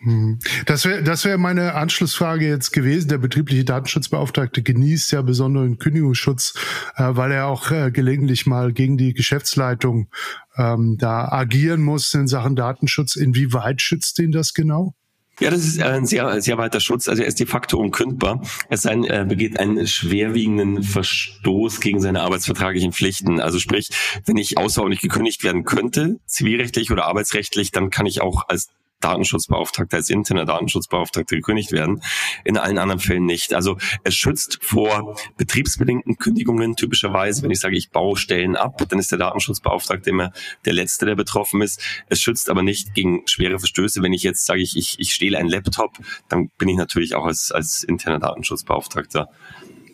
Hm. 0.00 0.38
Das 0.66 0.84
wäre 0.84 1.02
das 1.02 1.24
wäre 1.24 1.38
meine 1.38 1.74
Anschlussfrage 1.74 2.46
jetzt 2.46 2.70
gewesen. 2.72 3.08
Der 3.08 3.18
betriebliche 3.18 3.64
Datenschutzbeauftragte 3.64 4.62
genießt 4.62 5.10
ja 5.12 5.22
besonderen 5.22 5.78
Kündigungsschutz, 5.78 6.54
äh, 6.96 7.04
weil 7.10 7.32
er 7.32 7.46
auch 7.46 7.70
äh, 7.70 7.90
gelegentlich 7.90 8.46
mal 8.46 8.72
gegen 8.72 8.96
die 8.96 9.12
Geschäftsleitung 9.12 10.08
ähm, 10.56 10.96
da 10.98 11.28
agieren 11.28 11.82
muss 11.82 12.14
in 12.14 12.28
Sachen 12.28 12.54
Datenschutz. 12.54 13.16
Inwieweit 13.16 13.82
schützt 13.82 14.18
ihn 14.20 14.30
das 14.30 14.54
genau? 14.54 14.94
Ja, 15.40 15.50
das 15.50 15.64
ist 15.64 15.80
ein 15.80 16.04
sehr, 16.04 16.40
sehr 16.42 16.58
weiter 16.58 16.80
Schutz. 16.80 17.08
Also 17.08 17.22
er 17.22 17.28
ist 17.28 17.38
de 17.38 17.46
facto 17.46 17.78
unkündbar. 17.78 18.42
Es 18.68 18.86
ein, 18.86 19.04
äh, 19.04 19.24
begeht 19.28 19.58
einen 19.58 19.86
schwerwiegenden 19.86 20.82
Verstoß 20.82 21.80
gegen 21.80 22.00
seine 22.00 22.22
arbeitsvertraglichen 22.22 22.92
Pflichten. 22.92 23.40
Also 23.40 23.60
sprich, 23.60 23.90
wenn 24.26 24.36
ich 24.36 24.58
außerordentlich 24.58 25.00
gekündigt 25.00 25.44
werden 25.44 25.64
könnte, 25.64 26.18
zivilrechtlich 26.26 26.90
oder 26.90 27.06
arbeitsrechtlich, 27.06 27.70
dann 27.70 27.90
kann 27.90 28.06
ich 28.06 28.20
auch 28.20 28.48
als 28.48 28.68
Datenschutzbeauftragter, 29.00 29.96
als 29.96 30.10
interner 30.10 30.44
Datenschutzbeauftragter 30.44 31.36
gekündigt 31.36 31.72
werden. 31.72 32.02
In 32.44 32.56
allen 32.56 32.78
anderen 32.78 33.00
Fällen 33.00 33.24
nicht. 33.26 33.54
Also 33.54 33.78
es 34.04 34.14
schützt 34.14 34.58
vor 34.62 35.16
betriebsbedingten 35.36 36.16
Kündigungen 36.16 36.76
typischerweise. 36.76 37.42
Wenn 37.42 37.50
ich 37.50 37.60
sage, 37.60 37.76
ich 37.76 37.90
baue 37.90 38.16
Stellen 38.16 38.56
ab, 38.56 38.82
dann 38.88 38.98
ist 38.98 39.10
der 39.10 39.18
Datenschutzbeauftragte 39.18 40.10
immer 40.10 40.32
der 40.64 40.72
Letzte, 40.72 41.06
der 41.06 41.14
betroffen 41.14 41.62
ist. 41.62 41.82
Es 42.08 42.20
schützt 42.20 42.50
aber 42.50 42.62
nicht 42.62 42.94
gegen 42.94 43.22
schwere 43.26 43.58
Verstöße. 43.58 44.02
Wenn 44.02 44.12
ich 44.12 44.22
jetzt 44.22 44.46
sage, 44.46 44.60
ich, 44.60 44.76
ich, 44.76 44.98
ich 44.98 45.14
stehle 45.14 45.38
einen 45.38 45.48
Laptop, 45.48 45.98
dann 46.28 46.50
bin 46.58 46.68
ich 46.68 46.76
natürlich 46.76 47.14
auch 47.14 47.26
als, 47.26 47.52
als 47.52 47.84
interner 47.84 48.18
Datenschutzbeauftragter 48.18 49.28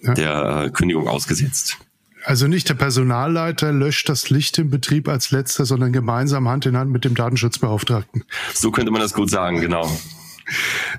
der 0.02 0.64
äh, 0.66 0.70
Kündigung 0.70 1.08
ausgesetzt. 1.08 1.78
Also 2.24 2.46
nicht 2.46 2.68
der 2.68 2.74
Personalleiter 2.74 3.72
löscht 3.72 4.08
das 4.08 4.30
Licht 4.30 4.58
im 4.58 4.70
Betrieb 4.70 5.08
als 5.08 5.30
letzter, 5.30 5.66
sondern 5.66 5.92
gemeinsam 5.92 6.48
Hand 6.48 6.64
in 6.66 6.76
Hand 6.76 6.90
mit 6.90 7.04
dem 7.04 7.14
Datenschutzbeauftragten. 7.14 8.24
So 8.54 8.70
könnte 8.70 8.90
man 8.90 9.02
das 9.02 9.12
gut 9.12 9.30
sagen, 9.30 9.60
genau. 9.60 9.90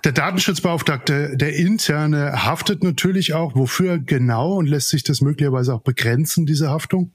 Der 0.03 0.11
Datenschutzbeauftragte, 0.11 1.35
der 1.35 1.55
interne, 1.55 2.45
haftet 2.45 2.83
natürlich 2.83 3.33
auch. 3.33 3.55
Wofür 3.55 3.99
genau 3.99 4.53
und 4.53 4.67
lässt 4.67 4.89
sich 4.89 5.03
das 5.03 5.21
möglicherweise 5.21 5.73
auch 5.73 5.81
begrenzen, 5.81 6.45
diese 6.45 6.69
Haftung? 6.69 7.11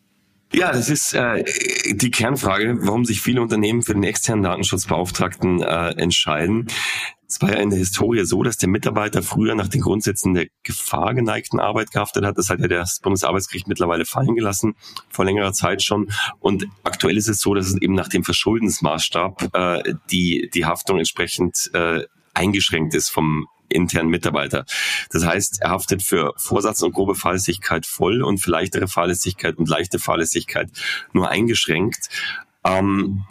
Ja, 0.53 0.73
das 0.73 0.89
ist 0.91 1.15
äh, 1.15 1.45
die 1.93 2.11
Kernfrage, 2.11 2.77
warum 2.81 3.05
sich 3.05 3.21
viele 3.21 3.41
Unternehmen 3.41 3.83
für 3.83 3.95
den 3.95 4.03
externen 4.03 4.43
Datenschutzbeauftragten 4.43 5.63
äh, 5.63 5.91
entscheiden. 5.91 6.67
Es 7.31 7.41
war 7.41 7.53
ja 7.53 7.61
in 7.61 7.71
der 7.71 7.79
Historie 7.79 8.25
so, 8.25 8.43
dass 8.43 8.57
der 8.57 8.69
Mitarbeiter 8.69 9.23
früher 9.23 9.55
nach 9.55 9.69
den 9.69 9.83
Grundsätzen 9.83 10.35
der 10.35 10.49
gefahrgeneigten 10.65 11.61
Arbeit 11.61 11.93
gehaftet 11.93 12.25
hat. 12.25 12.37
Das 12.37 12.51
hat 12.51 12.59
ja 12.59 12.67
das 12.67 12.99
Bundesarbeitsgericht 12.99 13.69
mittlerweile 13.69 14.05
fallen 14.05 14.35
gelassen, 14.35 14.75
vor 15.09 15.25
längerer 15.25 15.53
Zeit 15.53 15.81
schon. 15.85 16.11
Und 16.41 16.67
aktuell 16.83 17.17
ist 17.17 17.29
es 17.29 17.41
so, 17.41 17.55
dass 17.55 17.69
es 17.69 17.81
eben 17.81 17.95
nach 17.95 18.09
dem 18.09 18.25
Verschuldensmaßstab 18.25 19.55
äh, 19.55 19.95
die, 20.11 20.51
die 20.53 20.67
Haftung 20.67 20.99
entsprechend 20.99 21.71
äh, 21.73 22.03
eingeschränkt 22.35 22.97
ist 22.97 23.11
vom 23.11 23.47
internen 23.69 24.11
Mitarbeiter. 24.11 24.65
Das 25.11 25.25
heißt, 25.25 25.63
er 25.63 25.71
haftet 25.71 26.03
für 26.03 26.35
Vorsatz 26.37 26.83
und 26.83 26.93
grobe 26.93 27.15
Fahrlässigkeit 27.15 27.87
voll 27.87 28.25
und 28.25 28.39
für 28.39 28.51
leichtere 28.51 28.89
Fahrlässigkeit 28.89 29.57
und 29.57 29.69
leichte 29.69 30.01
Fahrlässigkeit 30.01 30.69
nur 31.13 31.29
eingeschränkt. 31.29 32.09
Ähm, 32.65 33.25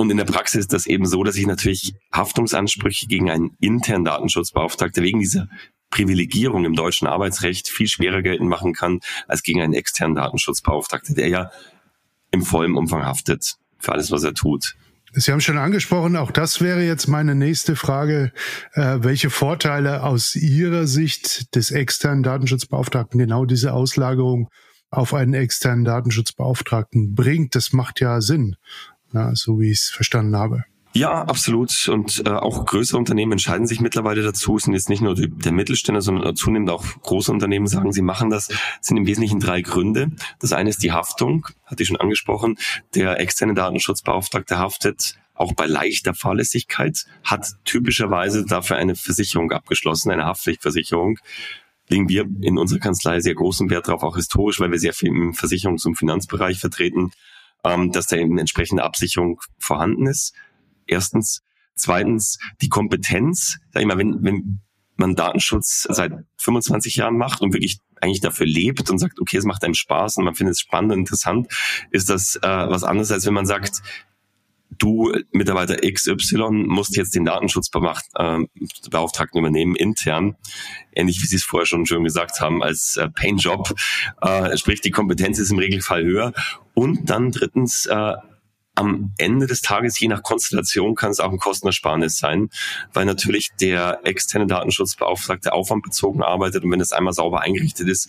und 0.00 0.08
in 0.08 0.16
der 0.16 0.24
Praxis 0.24 0.60
ist 0.60 0.72
das 0.72 0.86
eben 0.86 1.04
so, 1.04 1.22
dass 1.24 1.36
ich 1.36 1.46
natürlich 1.46 1.94
Haftungsansprüche 2.10 3.06
gegen 3.06 3.30
einen 3.30 3.50
internen 3.60 4.06
Datenschutzbeauftragten 4.06 5.02
wegen 5.04 5.20
dieser 5.20 5.46
Privilegierung 5.90 6.64
im 6.64 6.74
deutschen 6.74 7.06
Arbeitsrecht 7.06 7.68
viel 7.68 7.86
schwerer 7.86 8.22
geltend 8.22 8.48
machen 8.48 8.72
kann 8.72 9.00
als 9.28 9.42
gegen 9.42 9.60
einen 9.60 9.74
externen 9.74 10.14
Datenschutzbeauftragten, 10.14 11.16
der 11.16 11.28
ja 11.28 11.50
im 12.30 12.42
vollen 12.42 12.76
Umfang 12.76 13.04
haftet 13.04 13.56
für 13.78 13.92
alles, 13.92 14.10
was 14.10 14.22
er 14.22 14.32
tut. 14.32 14.74
Sie 15.12 15.32
haben 15.32 15.42
schon 15.42 15.58
angesprochen, 15.58 16.16
auch 16.16 16.30
das 16.30 16.62
wäre 16.62 16.82
jetzt 16.82 17.06
meine 17.06 17.34
nächste 17.34 17.76
Frage. 17.76 18.32
Äh, 18.72 19.00
welche 19.00 19.28
Vorteile 19.28 20.02
aus 20.02 20.34
Ihrer 20.34 20.86
Sicht 20.86 21.54
des 21.54 21.72
externen 21.72 22.22
Datenschutzbeauftragten 22.22 23.18
genau 23.18 23.44
diese 23.44 23.74
Auslagerung 23.74 24.48
auf 24.88 25.12
einen 25.12 25.34
externen 25.34 25.84
Datenschutzbeauftragten 25.84 27.14
bringt? 27.14 27.54
Das 27.54 27.74
macht 27.74 28.00
ja 28.00 28.22
Sinn, 28.22 28.56
na, 29.12 29.34
so 29.34 29.60
wie 29.60 29.70
ich 29.70 29.78
es 29.78 29.90
verstanden 29.90 30.36
habe. 30.36 30.64
Ja, 30.92 31.22
absolut. 31.22 31.88
Und 31.88 32.22
äh, 32.26 32.30
auch 32.30 32.66
größere 32.66 32.98
Unternehmen 32.98 33.32
entscheiden 33.32 33.66
sich 33.66 33.80
mittlerweile 33.80 34.22
dazu. 34.22 34.56
Es 34.56 34.64
sind 34.64 34.74
jetzt 34.74 34.88
nicht 34.88 35.02
nur 35.02 35.14
die, 35.14 35.28
der 35.28 35.52
Mittelständler, 35.52 36.02
sondern 36.02 36.34
zunehmend 36.34 36.68
auch 36.68 36.84
große 37.02 37.30
Unternehmen 37.30 37.68
sagen, 37.68 37.92
sie 37.92 38.02
machen 38.02 38.28
das. 38.28 38.48
Es 38.48 38.88
sind 38.88 38.96
im 38.96 39.06
Wesentlichen 39.06 39.38
drei 39.38 39.62
Gründe. 39.62 40.10
Das 40.40 40.52
eine 40.52 40.68
ist 40.68 40.82
die 40.82 40.90
Haftung, 40.90 41.46
hatte 41.64 41.84
ich 41.84 41.88
schon 41.88 42.00
angesprochen. 42.00 42.58
Der 42.96 43.20
externe 43.20 43.54
Datenschutzbeauftragte 43.54 44.58
haftet 44.58 45.14
auch 45.34 45.54
bei 45.54 45.66
leichter 45.66 46.12
Fahrlässigkeit, 46.12 47.06
hat 47.22 47.46
typischerweise 47.64 48.44
dafür 48.44 48.76
eine 48.76 48.96
Versicherung 48.96 49.52
abgeschlossen, 49.52 50.10
eine 50.10 50.26
Haftpflichtversicherung 50.26 51.18
legen 51.88 52.08
wir 52.08 52.24
in 52.40 52.56
unserer 52.56 52.78
Kanzlei 52.78 53.20
sehr 53.20 53.34
großen 53.34 53.68
Wert 53.68 53.88
darauf, 53.88 54.02
auch 54.02 54.16
historisch, 54.16 54.60
weil 54.60 54.70
wir 54.70 54.78
sehr 54.78 54.92
viel 54.92 55.08
im 55.08 55.32
Versicherungs- 55.32 55.86
und 55.86 55.96
Finanzbereich 55.96 56.60
vertreten, 56.60 57.10
ähm, 57.64 57.92
dass 57.92 58.06
da 58.06 58.16
eben 58.16 58.38
entsprechende 58.38 58.84
Absicherung 58.84 59.40
vorhanden 59.58 60.06
ist. 60.06 60.34
Erstens. 60.86 61.42
Zweitens, 61.76 62.38
die 62.60 62.68
Kompetenz. 62.68 63.58
Sag 63.72 63.80
ich 63.80 63.86
mal, 63.86 63.96
wenn, 63.96 64.22
wenn 64.22 64.60
man 64.96 65.16
Datenschutz 65.16 65.86
seit 65.88 66.12
25 66.36 66.96
Jahren 66.96 67.16
macht 67.16 67.40
und 67.40 67.54
wirklich 67.54 67.80
eigentlich 68.00 68.20
dafür 68.20 68.46
lebt 68.46 68.90
und 68.90 68.98
sagt, 68.98 69.20
okay, 69.20 69.38
es 69.38 69.44
macht 69.44 69.64
einem 69.64 69.74
Spaß 69.74 70.16
und 70.16 70.24
man 70.24 70.34
findet 70.34 70.54
es 70.54 70.60
spannend 70.60 70.92
und 70.92 70.98
interessant, 71.00 71.48
ist 71.90 72.10
das 72.10 72.36
äh, 72.36 72.40
was 72.42 72.84
anderes, 72.84 73.10
als 73.10 73.26
wenn 73.26 73.34
man 73.34 73.46
sagt, 73.46 73.82
du 74.80 75.12
Mitarbeiter 75.30 75.76
XY 75.76 76.50
musst 76.50 76.96
jetzt 76.96 77.14
den 77.14 77.24
Datenschutzbeauftragten 77.24 79.36
äh, 79.36 79.38
übernehmen 79.38 79.76
intern, 79.76 80.36
ähnlich 80.92 81.22
wie 81.22 81.26
Sie 81.26 81.36
es 81.36 81.44
vorher 81.44 81.66
schon 81.66 81.86
schön 81.86 82.04
gesagt 82.04 82.40
haben, 82.40 82.62
als 82.62 82.96
äh, 82.96 83.08
Painjob. 83.08 83.74
Äh, 84.20 84.56
sprich, 84.56 84.80
die 84.80 84.90
Kompetenz 84.90 85.38
ist 85.38 85.52
im 85.52 85.58
Regelfall 85.58 86.04
höher. 86.04 86.32
Und 86.74 87.10
dann 87.10 87.30
drittens, 87.30 87.86
äh, 87.86 88.14
am 88.74 89.12
Ende 89.18 89.46
des 89.46 89.60
Tages, 89.60 90.00
je 90.00 90.08
nach 90.08 90.22
Konstellation, 90.22 90.94
kann 90.94 91.10
es 91.10 91.20
auch 91.20 91.30
ein 91.30 91.38
Kostenersparnis 91.38 92.18
sein, 92.18 92.48
weil 92.92 93.04
natürlich 93.04 93.50
der 93.60 94.00
externe 94.04 94.46
Datenschutzbeauftragte 94.46 95.52
aufwandbezogen 95.52 96.22
arbeitet 96.22 96.64
und 96.64 96.70
wenn 96.70 96.80
es 96.80 96.92
einmal 96.92 97.12
sauber 97.12 97.42
eingerichtet 97.42 97.88
ist, 97.88 98.08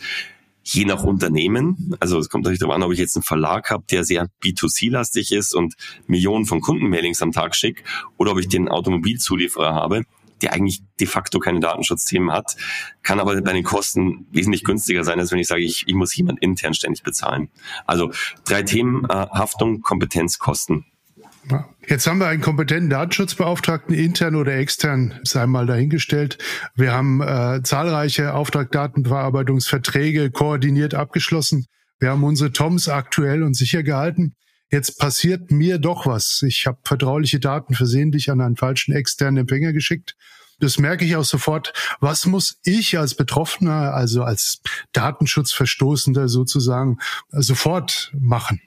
je 0.63 0.85
nach 0.85 1.03
Unternehmen, 1.03 1.95
also 1.99 2.19
es 2.19 2.29
kommt 2.29 2.43
natürlich 2.43 2.59
darauf 2.59 2.75
an, 2.75 2.83
ob 2.83 2.91
ich 2.91 2.99
jetzt 2.99 3.15
einen 3.15 3.23
Verlag 3.23 3.69
habe, 3.69 3.83
der 3.89 4.03
sehr 4.03 4.27
B2C-lastig 4.43 5.31
ist 5.31 5.53
und 5.53 5.75
Millionen 6.07 6.45
von 6.45 6.61
Kundenmailings 6.61 7.21
am 7.21 7.31
Tag 7.31 7.55
schickt, 7.55 7.83
oder 8.17 8.31
ob 8.31 8.39
ich 8.39 8.47
den 8.47 8.69
Automobilzulieferer 8.69 9.73
habe, 9.73 10.03
der 10.41 10.53
eigentlich 10.53 10.81
de 10.99 11.07
facto 11.07 11.39
keine 11.39 11.59
Datenschutzthemen 11.59 12.31
hat, 12.31 12.55
kann 13.03 13.19
aber 13.19 13.39
bei 13.41 13.53
den 13.53 13.63
Kosten 13.63 14.27
wesentlich 14.31 14.63
günstiger 14.63 15.03
sein, 15.03 15.19
als 15.19 15.31
wenn 15.31 15.39
ich 15.39 15.47
sage, 15.47 15.61
ich, 15.61 15.83
ich 15.87 15.93
muss 15.93 16.15
jemand 16.15 16.41
intern 16.41 16.73
ständig 16.73 17.03
bezahlen. 17.03 17.49
Also 17.85 18.11
drei 18.45 18.63
Themen, 18.63 19.05
äh, 19.05 19.13
Haftung, 19.13 19.81
Kompetenz, 19.81 20.39
Kosten. 20.39 20.85
Jetzt 21.87 22.07
haben 22.07 22.19
wir 22.19 22.27
einen 22.27 22.41
kompetenten 22.41 22.89
Datenschutzbeauftragten, 22.89 23.95
intern 23.95 24.35
oder 24.35 24.55
extern, 24.55 25.19
sei 25.23 25.47
mal 25.47 25.65
dahingestellt. 25.65 26.37
Wir 26.75 26.93
haben 26.93 27.21
äh, 27.21 27.61
zahlreiche 27.63 28.33
Auftragdatenverarbeitungsverträge 28.33 30.31
koordiniert 30.31 30.93
abgeschlossen. 30.93 31.65
Wir 31.99 32.11
haben 32.11 32.23
unsere 32.23 32.51
TOMs 32.51 32.87
aktuell 32.87 33.43
und 33.43 33.55
sicher 33.55 33.83
gehalten. 33.83 34.35
Jetzt 34.71 34.99
passiert 34.99 35.51
mir 35.51 35.79
doch 35.79 36.05
was. 36.05 36.43
Ich 36.47 36.65
habe 36.65 36.79
vertrauliche 36.83 37.39
Daten 37.39 37.73
versehentlich 37.73 38.31
an 38.31 38.39
einen 38.39 38.55
falschen 38.55 38.93
externen 38.93 39.41
Empfänger 39.41 39.73
geschickt. 39.73 40.15
Das 40.59 40.77
merke 40.77 41.03
ich 41.03 41.15
auch 41.15 41.25
sofort. 41.25 41.73
Was 41.99 42.25
muss 42.25 42.59
ich 42.63 42.97
als 42.97 43.15
Betroffener, 43.15 43.93
also 43.93 44.23
als 44.23 44.61
Datenschutzverstoßender 44.93 46.29
sozusagen, 46.29 46.99
sofort 47.31 48.13
machen? 48.17 48.61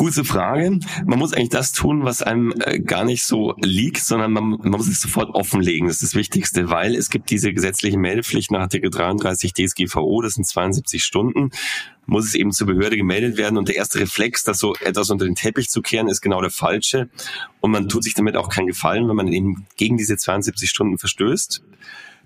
Gute 0.00 0.24
Frage. 0.24 0.78
Man 1.04 1.18
muss 1.18 1.34
eigentlich 1.34 1.50
das 1.50 1.72
tun, 1.72 2.06
was 2.06 2.22
einem 2.22 2.54
äh, 2.64 2.80
gar 2.80 3.04
nicht 3.04 3.22
so 3.22 3.54
liegt, 3.60 3.98
sondern 3.98 4.32
man, 4.32 4.48
man, 4.48 4.70
muss 4.70 4.88
es 4.88 4.98
sofort 4.98 5.34
offenlegen. 5.34 5.88
Das 5.88 5.96
ist 5.96 6.02
das 6.02 6.14
Wichtigste, 6.14 6.70
weil 6.70 6.94
es 6.94 7.10
gibt 7.10 7.28
diese 7.28 7.52
gesetzliche 7.52 7.98
Meldepflicht 7.98 8.50
nach 8.50 8.60
Artikel 8.60 8.88
33 8.88 9.52
DSGVO, 9.52 10.22
das 10.22 10.36
sind 10.36 10.46
72 10.46 11.04
Stunden, 11.04 11.50
muss 12.06 12.24
es 12.24 12.34
eben 12.34 12.50
zur 12.50 12.68
Behörde 12.68 12.96
gemeldet 12.96 13.36
werden 13.36 13.58
und 13.58 13.68
der 13.68 13.76
erste 13.76 14.00
Reflex, 14.00 14.42
das 14.42 14.58
so 14.58 14.74
etwas 14.76 15.10
unter 15.10 15.26
den 15.26 15.34
Teppich 15.34 15.68
zu 15.68 15.82
kehren, 15.82 16.08
ist 16.08 16.22
genau 16.22 16.40
der 16.40 16.48
falsche 16.48 17.10
und 17.60 17.70
man 17.70 17.90
tut 17.90 18.02
sich 18.02 18.14
damit 18.14 18.36
auch 18.36 18.48
keinen 18.48 18.68
Gefallen, 18.68 19.06
wenn 19.06 19.16
man 19.16 19.28
eben 19.28 19.66
gegen 19.76 19.98
diese 19.98 20.16
72 20.16 20.70
Stunden 20.70 20.96
verstößt. 20.96 21.62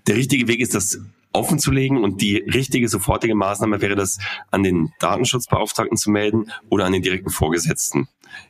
Der 0.07 0.15
richtige 0.15 0.47
Weg 0.47 0.61
ist, 0.61 0.75
das 0.75 1.01
offen 1.35 1.59
zu 1.59 1.71
legen 1.71 2.03
und 2.03 2.21
die 2.21 2.37
richtige 2.37 2.87
sofortige 2.87 3.35
Maßnahme 3.35 3.81
wäre 3.81 3.95
das, 3.95 4.17
an 4.51 4.63
den 4.63 4.91
Datenschutzbeauftragten 4.99 5.97
zu 5.97 6.09
melden 6.09 6.51
oder 6.69 6.85
an 6.85 6.93
den 6.93 7.01
direkten 7.01 7.29
Vorgesetzten. 7.29 8.07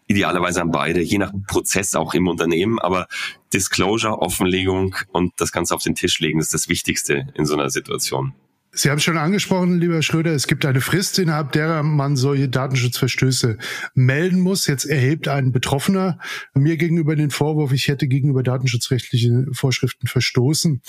Idealerweise 0.07 0.61
an 0.61 0.71
beide, 0.71 1.01
je 1.01 1.17
nach 1.17 1.31
Prozess 1.47 1.95
auch 1.95 2.13
im 2.13 2.27
Unternehmen, 2.27 2.79
aber 2.79 3.07
Disclosure, 3.53 4.19
Offenlegung 4.19 4.95
und 5.11 5.33
das 5.37 5.51
Ganze 5.51 5.75
auf 5.75 5.83
den 5.83 5.95
Tisch 5.95 6.19
legen 6.19 6.39
ist 6.39 6.53
das 6.53 6.69
Wichtigste 6.69 7.27
in 7.35 7.45
so 7.45 7.55
einer 7.55 7.69
Situation. 7.69 8.33
Sie 8.77 8.91
haben 8.91 8.99
schon 8.99 9.17
angesprochen, 9.17 9.79
lieber 9.79 10.01
Schröder, 10.01 10.33
es 10.33 10.47
gibt 10.47 10.65
eine 10.65 10.81
Frist, 10.81 11.17
innerhalb 11.17 11.53
derer 11.53 11.81
man 11.81 12.17
solche 12.17 12.49
Datenschutzverstöße 12.49 13.57
melden 13.93 14.41
muss. 14.41 14.67
Jetzt 14.67 14.83
erhebt 14.83 15.29
ein 15.29 15.53
Betroffener 15.53 16.19
mir 16.53 16.75
gegenüber 16.75 17.15
den 17.15 17.29
Vorwurf, 17.29 17.71
ich 17.71 17.87
hätte 17.87 18.07
gegenüber 18.07 18.43
datenschutzrechtliche 18.43 19.47
Vorschriften 19.53 20.07
verstoßen. 20.07 20.81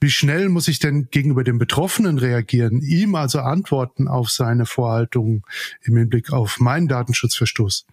Wie 0.00 0.10
schnell 0.10 0.48
muss 0.48 0.68
ich 0.68 0.78
denn 0.78 1.08
gegenüber 1.10 1.44
dem 1.44 1.58
Betroffenen 1.58 2.16
reagieren, 2.16 2.80
ihm 2.80 3.14
also 3.14 3.40
antworten 3.40 4.08
auf 4.08 4.30
seine 4.30 4.64
Vorhaltungen 4.64 5.42
im 5.82 5.98
Hinblick 5.98 6.32
auf 6.32 6.60
meinen 6.60 6.88
Datenschutzverstoß? 6.88 7.84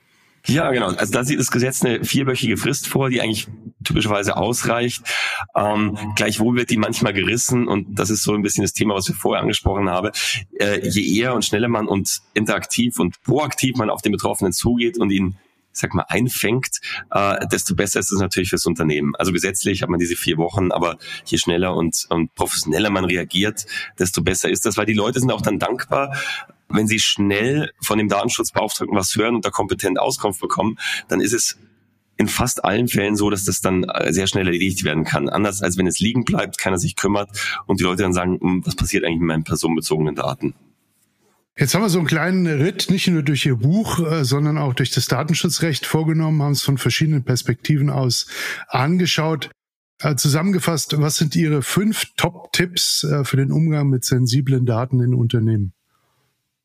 Ja, 0.47 0.71
genau. 0.71 0.87
Also 0.87 1.13
da 1.13 1.23
sieht 1.23 1.39
das 1.39 1.51
Gesetz 1.51 1.83
eine 1.83 2.03
vierwöchige 2.03 2.57
Frist 2.57 2.87
vor, 2.87 3.09
die 3.09 3.21
eigentlich 3.21 3.47
typischerweise 3.83 4.37
ausreicht. 4.37 5.03
Ähm, 5.55 5.97
gleichwohl 6.15 6.55
wird 6.55 6.69
die 6.69 6.77
manchmal 6.77 7.13
gerissen 7.13 7.67
und 7.67 7.99
das 7.99 8.09
ist 8.09 8.23
so 8.23 8.33
ein 8.33 8.41
bisschen 8.41 8.63
das 8.63 8.73
Thema, 8.73 8.95
was 8.95 9.07
wir 9.07 9.15
vorher 9.15 9.41
angesprochen 9.41 9.89
haben. 9.89 10.11
Äh, 10.59 10.87
je 10.87 11.19
eher 11.19 11.35
und 11.35 11.45
schneller 11.45 11.67
man 11.67 11.87
und 11.87 12.21
interaktiv 12.33 12.99
und 12.99 13.21
proaktiv 13.23 13.75
man 13.77 13.89
auf 13.89 14.01
den 14.01 14.11
Betroffenen 14.11 14.51
zugeht 14.51 14.97
und 14.97 15.11
ihn 15.11 15.35
sag 15.73 15.93
mal, 15.93 16.05
einfängt, 16.09 16.79
äh, 17.11 17.47
desto 17.47 17.75
besser 17.75 17.99
ist 17.99 18.11
es 18.11 18.19
natürlich 18.19 18.49
fürs 18.49 18.65
Unternehmen. 18.65 19.15
Also 19.15 19.31
gesetzlich 19.31 19.81
hat 19.81 19.89
man 19.89 19.99
diese 19.99 20.15
vier 20.15 20.37
Wochen, 20.37 20.71
aber 20.71 20.97
je 21.25 21.37
schneller 21.37 21.75
und, 21.75 22.05
und 22.09 22.33
professioneller 22.35 22.89
man 22.89 23.05
reagiert, 23.05 23.65
desto 23.97 24.21
besser 24.21 24.49
ist 24.49 24.65
das, 24.65 24.77
weil 24.77 24.85
die 24.85 24.93
Leute 24.93 25.19
sind 25.19 25.31
auch 25.31 25.41
dann 25.41 25.59
dankbar, 25.59 26.15
wenn 26.73 26.87
sie 26.87 26.99
schnell 26.99 27.71
von 27.81 27.97
dem 27.97 28.09
Datenschutzbeauftragten 28.09 28.95
was 28.95 29.15
hören 29.15 29.35
und 29.35 29.45
da 29.45 29.49
kompetent 29.49 29.99
Auskunft 29.99 30.41
bekommen, 30.41 30.77
dann 31.07 31.21
ist 31.21 31.33
es 31.33 31.57
in 32.21 32.27
fast 32.27 32.63
allen 32.63 32.87
Fällen 32.87 33.15
so, 33.15 33.29
dass 33.29 33.45
das 33.45 33.61
dann 33.61 33.83
äh, 33.83 34.13
sehr 34.13 34.27
schnell 34.27 34.45
erledigt 34.45 34.83
werden 34.83 35.03
kann. 35.03 35.27
Anders 35.27 35.61
als 35.61 35.77
wenn 35.77 35.87
es 35.87 35.99
liegen 35.99 36.23
bleibt, 36.23 36.59
keiner 36.59 36.77
sich 36.77 36.95
kümmert 36.95 37.29
und 37.65 37.79
die 37.79 37.83
Leute 37.83 38.03
dann 38.03 38.13
sagen, 38.13 38.39
hm, 38.39 38.65
was 38.65 38.75
passiert 38.75 39.03
eigentlich 39.03 39.19
mit 39.19 39.27
meinen 39.27 39.43
personenbezogenen 39.43 40.15
Daten? 40.15 40.53
Jetzt 41.57 41.73
haben 41.73 41.81
wir 41.81 41.89
so 41.89 41.97
einen 41.97 42.07
kleinen 42.07 42.47
Ritt 42.47 42.89
nicht 42.89 43.07
nur 43.07 43.23
durch 43.23 43.45
Ihr 43.45 43.55
Buch, 43.55 43.99
äh, 43.99 44.23
sondern 44.23 44.57
auch 44.57 44.73
durch 44.73 44.91
das 44.91 45.07
Datenschutzrecht 45.07 45.85
vorgenommen, 45.85 46.41
haben 46.43 46.51
es 46.51 46.61
von 46.61 46.77
verschiedenen 46.77 47.23
Perspektiven 47.23 47.89
aus 47.89 48.27
angeschaut. 48.67 49.49
Äh, 49.99 50.15
zusammengefasst, 50.15 51.01
was 51.01 51.17
sind 51.17 51.35
Ihre 51.35 51.63
fünf 51.63 52.05
Top-Tipps 52.17 53.05
für 53.23 53.37
den 53.37 53.51
Umgang 53.51 53.89
mit 53.89 54.05
sensiblen 54.05 54.65
Daten 54.65 55.01
in 55.01 55.13
Unternehmen? 55.13 55.73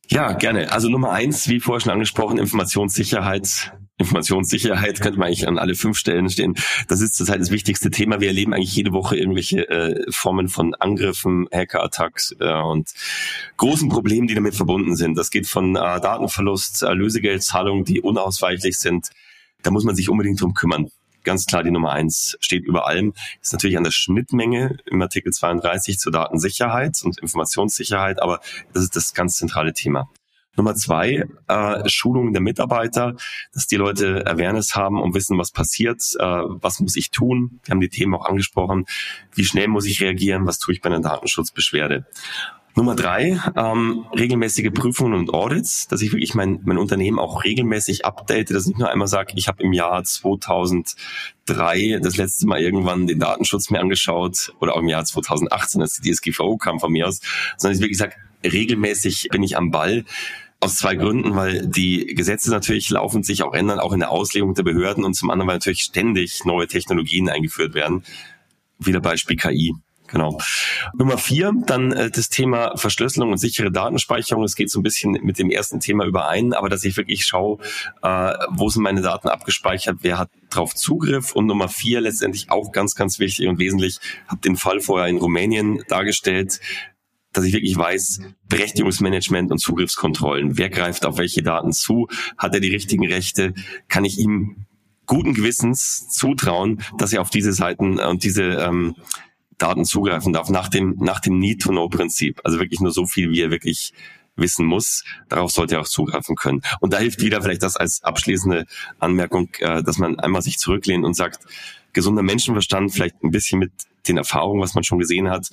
Ja, 0.08 0.32
gerne. 0.32 0.70
Also 0.72 0.88
Nummer 0.88 1.10
eins, 1.10 1.48
wie 1.48 1.60
vorher 1.60 1.80
schon 1.80 1.92
angesprochen, 1.92 2.38
Informationssicherheit. 2.38 3.72
Informationssicherheit 3.98 5.00
könnte 5.00 5.18
man 5.18 5.28
eigentlich 5.28 5.48
an 5.48 5.58
alle 5.58 5.74
fünf 5.74 5.96
Stellen 5.96 6.28
stehen. 6.28 6.54
Das 6.86 7.00
ist 7.00 7.16
zurzeit 7.16 7.40
das 7.40 7.50
wichtigste 7.50 7.90
Thema. 7.90 8.20
Wir 8.20 8.28
erleben 8.28 8.52
eigentlich 8.52 8.76
jede 8.76 8.92
Woche 8.92 9.16
irgendwelche 9.16 9.68
äh, 9.70 10.04
Formen 10.10 10.48
von 10.48 10.74
Angriffen, 10.74 11.48
Hacker-Attacks 11.50 12.36
äh, 12.38 12.52
und 12.52 12.92
großen 13.56 13.88
Problemen, 13.88 14.26
die 14.26 14.34
damit 14.34 14.54
verbunden 14.54 14.96
sind. 14.96 15.16
Das 15.16 15.30
geht 15.30 15.46
von 15.46 15.76
äh, 15.76 15.78
Datenverlust, 15.78 16.82
äh, 16.82 16.92
Lösegeldzahlungen, 16.92 17.84
die 17.84 18.02
unausweichlich 18.02 18.78
sind. 18.78 19.08
Da 19.62 19.70
muss 19.70 19.84
man 19.84 19.96
sich 19.96 20.10
unbedingt 20.10 20.40
drum 20.42 20.52
kümmern 20.52 20.90
ganz 21.26 21.44
klar 21.44 21.62
die 21.62 21.70
Nummer 21.70 21.92
eins 21.92 22.38
steht 22.40 22.64
über 22.64 22.86
allem, 22.86 23.12
ist 23.42 23.52
natürlich 23.52 23.76
an 23.76 23.84
der 23.84 23.90
Schnittmenge 23.90 24.78
im 24.86 25.02
Artikel 25.02 25.32
32 25.32 25.98
zur 25.98 26.12
Datensicherheit 26.12 27.02
und 27.04 27.18
Informationssicherheit, 27.18 28.22
aber 28.22 28.40
das 28.72 28.84
ist 28.84 28.96
das 28.96 29.12
ganz 29.12 29.36
zentrale 29.36 29.74
Thema. 29.74 30.08
Nummer 30.56 30.74
zwei, 30.74 31.26
äh, 31.48 31.88
Schulungen 31.88 32.32
der 32.32 32.40
Mitarbeiter, 32.40 33.14
dass 33.52 33.66
die 33.66 33.76
Leute 33.76 34.26
Awareness 34.26 34.74
haben 34.74 35.02
und 35.02 35.14
wissen, 35.14 35.36
was 35.36 35.50
passiert, 35.50 36.00
äh, 36.18 36.24
was 36.24 36.80
muss 36.80 36.96
ich 36.96 37.10
tun. 37.10 37.60
Wir 37.64 37.72
haben 37.72 37.80
die 37.80 37.90
Themen 37.90 38.14
auch 38.14 38.24
angesprochen. 38.24 38.86
Wie 39.34 39.44
schnell 39.44 39.68
muss 39.68 39.84
ich 39.84 40.00
reagieren? 40.00 40.46
Was 40.46 40.58
tue 40.58 40.72
ich 40.72 40.80
bei 40.80 40.88
einer 40.88 41.00
Datenschutzbeschwerde? 41.00 42.06
Nummer 42.76 42.94
drei, 42.94 43.40
ähm, 43.56 44.04
regelmäßige 44.12 44.70
Prüfungen 44.70 45.14
und 45.14 45.32
Audits, 45.32 45.88
dass 45.88 46.02
ich 46.02 46.12
wirklich 46.12 46.34
mein, 46.34 46.60
mein 46.64 46.76
Unternehmen 46.76 47.18
auch 47.18 47.42
regelmäßig 47.42 48.04
update, 48.04 48.50
dass 48.50 48.64
ich 48.64 48.68
nicht 48.68 48.78
nur 48.78 48.90
einmal 48.90 49.08
sage, 49.08 49.32
ich 49.34 49.48
habe 49.48 49.62
im 49.62 49.72
Jahr 49.72 50.04
2003 50.04 52.00
das 52.02 52.18
letzte 52.18 52.46
Mal 52.46 52.60
irgendwann 52.60 53.06
den 53.06 53.18
Datenschutz 53.18 53.70
mir 53.70 53.80
angeschaut 53.80 54.52
oder 54.60 54.74
auch 54.74 54.80
im 54.80 54.88
Jahr 54.88 55.06
2018, 55.06 55.80
als 55.80 55.98
die 55.98 56.12
DSGVO 56.12 56.58
kam 56.58 56.78
von 56.78 56.92
mir 56.92 57.08
aus, 57.08 57.22
sondern 57.56 57.76
ich 57.76 57.82
wirklich 57.82 57.96
sage, 57.96 58.16
regelmäßig 58.44 59.28
bin 59.30 59.42
ich 59.42 59.56
am 59.56 59.70
Ball. 59.70 60.04
Aus 60.60 60.76
zwei 60.76 60.96
Gründen, 60.96 61.34
weil 61.36 61.66
die 61.66 62.14
Gesetze 62.14 62.50
natürlich 62.50 62.88
laufend 62.88 63.26
sich 63.26 63.42
auch 63.42 63.52
ändern, 63.52 63.78
auch 63.78 63.92
in 63.92 64.00
der 64.00 64.10
Auslegung 64.10 64.54
der 64.54 64.62
Behörden 64.62 65.04
und 65.04 65.14
zum 65.14 65.30
anderen, 65.30 65.48
weil 65.48 65.56
natürlich 65.56 65.80
ständig 65.80 66.44
neue 66.44 66.66
Technologien 66.66 67.28
eingeführt 67.28 67.74
werden. 67.74 68.04
Wieder 68.78 69.00
Beispiel 69.00 69.36
KI. 69.36 69.74
Genau. 70.08 70.38
Nummer 70.96 71.18
vier, 71.18 71.52
dann 71.66 71.92
äh, 71.92 72.10
das 72.10 72.28
Thema 72.28 72.76
Verschlüsselung 72.76 73.32
und 73.32 73.38
sichere 73.38 73.70
Datenspeicherung. 73.70 74.44
Es 74.44 74.54
geht 74.54 74.70
so 74.70 74.80
ein 74.80 74.82
bisschen 74.82 75.12
mit 75.22 75.38
dem 75.38 75.50
ersten 75.50 75.80
Thema 75.80 76.04
überein, 76.04 76.52
aber 76.52 76.68
dass 76.68 76.84
ich 76.84 76.96
wirklich 76.96 77.24
schaue, 77.24 77.58
äh, 78.02 78.32
wo 78.50 78.68
sind 78.68 78.82
meine 78.82 79.02
Daten 79.02 79.28
abgespeichert, 79.28 79.98
wer 80.02 80.18
hat 80.18 80.30
drauf 80.50 80.74
Zugriff. 80.74 81.32
Und 81.32 81.46
Nummer 81.46 81.68
vier, 81.68 82.00
letztendlich 82.00 82.50
auch 82.50 82.72
ganz, 82.72 82.94
ganz 82.94 83.18
wichtig 83.18 83.48
und 83.48 83.58
wesentlich, 83.58 83.98
habe 84.28 84.40
den 84.40 84.56
Fall 84.56 84.80
vorher 84.80 85.08
in 85.08 85.18
Rumänien 85.18 85.82
dargestellt, 85.88 86.60
dass 87.32 87.44
ich 87.44 87.52
wirklich 87.52 87.76
weiß, 87.76 88.20
Berechtigungsmanagement 88.48 89.50
und 89.50 89.58
Zugriffskontrollen. 89.58 90.56
Wer 90.56 90.70
greift 90.70 91.04
auf 91.04 91.18
welche 91.18 91.42
Daten 91.42 91.72
zu? 91.72 92.08
Hat 92.38 92.54
er 92.54 92.60
die 92.60 92.70
richtigen 92.70 93.06
Rechte? 93.06 93.52
Kann 93.88 94.04
ich 94.04 94.18
ihm 94.18 94.66
guten 95.06 95.34
Gewissens 95.34 96.08
zutrauen, 96.08 96.82
dass 96.98 97.12
er 97.12 97.20
auf 97.20 97.30
diese 97.30 97.52
Seiten 97.52 97.98
und 97.98 98.24
diese 98.24 98.42
ähm, 98.42 98.96
Daten 99.58 99.84
zugreifen 99.84 100.32
darf 100.32 100.50
nach 100.50 100.68
dem, 100.68 100.96
nach 100.98 101.20
dem 101.20 101.38
Need-to-Know-Prinzip. 101.38 102.40
Also 102.44 102.58
wirklich 102.58 102.80
nur 102.80 102.92
so 102.92 103.06
viel, 103.06 103.30
wie 103.30 103.40
er 103.40 103.50
wirklich 103.50 103.92
wissen 104.36 104.66
muss. 104.66 105.04
Darauf 105.28 105.50
sollte 105.50 105.76
er 105.76 105.80
auch 105.80 105.88
zugreifen 105.88 106.36
können. 106.36 106.62
Und 106.80 106.92
da 106.92 106.98
hilft 106.98 107.20
wieder 107.20 107.42
vielleicht 107.42 107.62
das 107.62 107.76
als 107.76 108.02
abschließende 108.02 108.66
Anmerkung, 108.98 109.48
äh, 109.60 109.82
dass 109.82 109.98
man 109.98 110.20
einmal 110.20 110.42
sich 110.42 110.58
zurücklehnt 110.58 111.04
und 111.04 111.14
sagt, 111.14 111.40
gesunder 111.92 112.22
Menschenverstand, 112.22 112.92
vielleicht 112.92 113.22
ein 113.22 113.30
bisschen 113.30 113.58
mit 113.58 113.72
den 114.06 114.18
Erfahrungen, 114.18 114.60
was 114.60 114.74
man 114.74 114.84
schon 114.84 114.98
gesehen 114.98 115.30
hat. 115.30 115.48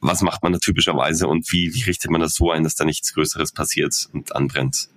Was 0.00 0.22
macht 0.22 0.42
man 0.42 0.52
da 0.52 0.58
typischerweise 0.58 1.26
und 1.26 1.50
wie, 1.50 1.74
wie 1.74 1.82
richtet 1.82 2.10
man 2.10 2.20
das 2.20 2.34
so 2.34 2.50
ein, 2.50 2.62
dass 2.62 2.74
da 2.74 2.84
nichts 2.84 3.14
Größeres 3.14 3.52
passiert 3.52 4.08
und 4.12 4.36
anbrennt? 4.36 4.88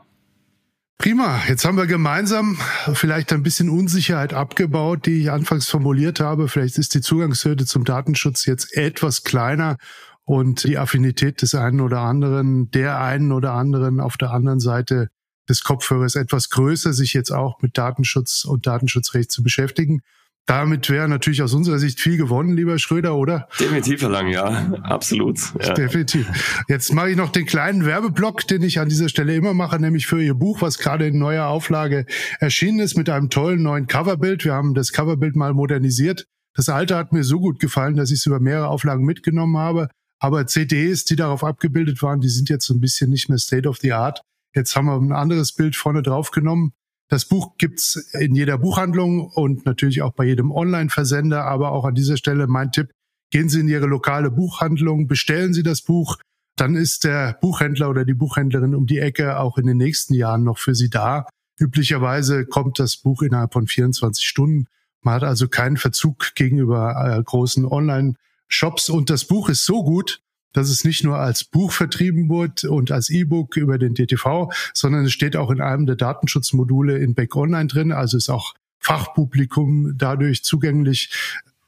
Prima, 0.97 1.39
jetzt 1.47 1.63
haben 1.63 1.77
wir 1.77 1.85
gemeinsam 1.85 2.57
vielleicht 2.93 3.31
ein 3.31 3.43
bisschen 3.43 3.69
Unsicherheit 3.69 4.33
abgebaut, 4.33 5.05
die 5.05 5.21
ich 5.21 5.31
anfangs 5.31 5.69
formuliert 5.69 6.19
habe. 6.19 6.47
Vielleicht 6.47 6.79
ist 6.79 6.95
die 6.95 7.01
Zugangshürde 7.01 7.67
zum 7.67 7.83
Datenschutz 7.83 8.45
jetzt 8.45 8.75
etwas 8.75 9.23
kleiner 9.23 9.77
und 10.23 10.63
die 10.63 10.79
Affinität 10.79 11.43
des 11.43 11.53
einen 11.53 11.81
oder 11.81 11.99
anderen, 11.99 12.71
der 12.71 12.99
einen 12.99 13.31
oder 13.31 13.53
anderen 13.53 13.99
auf 13.99 14.17
der 14.17 14.31
anderen 14.31 14.59
Seite 14.59 15.09
des 15.47 15.63
Kopfhörers 15.63 16.15
etwas 16.15 16.49
größer, 16.49 16.93
sich 16.93 17.13
jetzt 17.13 17.31
auch 17.31 17.61
mit 17.61 17.77
Datenschutz 17.77 18.43
und 18.43 18.65
Datenschutzrecht 18.65 19.31
zu 19.31 19.43
beschäftigen. 19.43 20.01
Damit 20.47 20.89
wäre 20.89 21.09
natürlich 21.09 21.43
aus 21.43 21.53
unserer 21.53 21.77
Sicht 21.77 21.99
viel 21.99 22.15
gewonnen, 22.15 22.55
lieber 22.55 22.79
Schröder, 22.79 23.15
oder? 23.17 23.49
Definitiv, 23.59 24.01
Herr 24.01 24.09
Lang, 24.09 24.29
ja, 24.29 24.71
absolut. 24.81 25.37
Ja. 25.61 25.73
Definitiv. 25.73 26.63
Jetzt 26.69 26.93
mache 26.93 27.11
ich 27.11 27.17
noch 27.17 27.33
den 27.33 27.45
kleinen 27.45 27.85
Werbeblock, 27.85 28.47
den 28.47 28.63
ich 28.63 28.79
an 28.79 28.87
dieser 28.87 29.09
Stelle 29.09 29.35
immer 29.35 29.53
mache, 29.53 29.77
nämlich 29.77 30.07
für 30.07 30.23
Ihr 30.23 30.35
Buch, 30.35 30.61
was 30.61 30.79
gerade 30.79 31.07
in 31.07 31.19
neuer 31.19 31.47
Auflage 31.47 32.05
erschienen 32.39 32.79
ist, 32.79 32.95
mit 32.95 33.09
einem 33.09 33.29
tollen 33.29 33.61
neuen 33.61 33.87
Coverbild. 33.87 34.45
Wir 34.45 34.53
haben 34.53 34.73
das 34.73 34.93
Coverbild 34.93 35.35
mal 35.35 35.53
modernisiert. 35.53 36.25
Das 36.55 36.69
alte 36.69 36.95
hat 36.95 37.11
mir 37.11 37.25
so 37.25 37.41
gut 37.41 37.59
gefallen, 37.59 37.97
dass 37.97 38.09
ich 38.09 38.19
es 38.19 38.25
über 38.25 38.39
mehrere 38.39 38.69
Auflagen 38.69 39.03
mitgenommen 39.03 39.57
habe. 39.57 39.89
Aber 40.19 40.47
CDs, 40.47 41.03
die 41.03 41.17
darauf 41.17 41.43
abgebildet 41.43 42.01
waren, 42.01 42.21
die 42.21 42.29
sind 42.29 42.47
jetzt 42.47 42.65
so 42.65 42.73
ein 42.73 42.79
bisschen 42.79 43.09
nicht 43.09 43.27
mehr 43.27 43.37
State 43.37 43.67
of 43.67 43.79
the 43.79 43.91
Art. 43.91 44.21
Jetzt 44.55 44.77
haben 44.77 44.85
wir 44.85 44.95
ein 44.95 45.11
anderes 45.11 45.51
Bild 45.51 45.75
vorne 45.75 46.01
drauf 46.01 46.31
genommen. 46.31 46.71
Das 47.09 47.25
Buch 47.25 47.57
gibt's 47.57 47.95
in 48.13 48.35
jeder 48.35 48.57
Buchhandlung 48.57 49.27
und 49.27 49.65
natürlich 49.65 50.01
auch 50.01 50.13
bei 50.13 50.25
jedem 50.25 50.51
Online-Versender. 50.51 51.45
Aber 51.45 51.71
auch 51.71 51.85
an 51.85 51.95
dieser 51.95 52.17
Stelle 52.17 52.47
mein 52.47 52.71
Tipp, 52.71 52.91
gehen 53.31 53.49
Sie 53.49 53.61
in 53.61 53.69
Ihre 53.69 53.87
lokale 53.87 54.29
Buchhandlung, 54.29 55.07
bestellen 55.07 55.53
Sie 55.53 55.63
das 55.63 55.81
Buch. 55.81 56.17
Dann 56.57 56.75
ist 56.75 57.03
der 57.03 57.37
Buchhändler 57.39 57.89
oder 57.89 58.03
die 58.03 58.13
Buchhändlerin 58.13 58.75
um 58.75 58.87
die 58.87 58.99
Ecke 58.99 59.39
auch 59.39 59.57
in 59.57 59.67
den 59.67 59.77
nächsten 59.77 60.13
Jahren 60.15 60.43
noch 60.43 60.57
für 60.57 60.75
Sie 60.75 60.89
da. 60.89 61.27
Üblicherweise 61.59 62.45
kommt 62.45 62.79
das 62.79 62.97
Buch 62.97 63.21
innerhalb 63.21 63.53
von 63.53 63.67
24 63.67 64.27
Stunden. 64.27 64.67
Man 65.01 65.15
hat 65.15 65.23
also 65.23 65.47
keinen 65.47 65.77
Verzug 65.77 66.35
gegenüber 66.35 67.17
äh, 67.17 67.23
großen 67.23 67.65
Online-Shops. 67.65 68.89
Und 68.89 69.09
das 69.09 69.25
Buch 69.25 69.49
ist 69.49 69.65
so 69.65 69.83
gut, 69.83 70.19
dass 70.53 70.69
es 70.69 70.83
nicht 70.83 71.03
nur 71.03 71.17
als 71.17 71.43
Buch 71.43 71.71
vertrieben 71.71 72.29
wird 72.29 72.63
und 72.63 72.91
als 72.91 73.09
E-Book 73.09 73.57
über 73.57 73.77
den 73.77 73.93
DTV, 73.93 74.51
sondern 74.73 75.05
es 75.05 75.13
steht 75.13 75.35
auch 75.35 75.51
in 75.51 75.61
einem 75.61 75.85
der 75.85 75.95
Datenschutzmodule 75.95 76.97
in 76.97 77.13
Beck 77.13 77.35
Online 77.35 77.67
drin, 77.67 77.91
also 77.91 78.17
ist 78.17 78.29
auch 78.29 78.53
Fachpublikum 78.79 79.97
dadurch 79.97 80.43
zugänglich. 80.43 81.09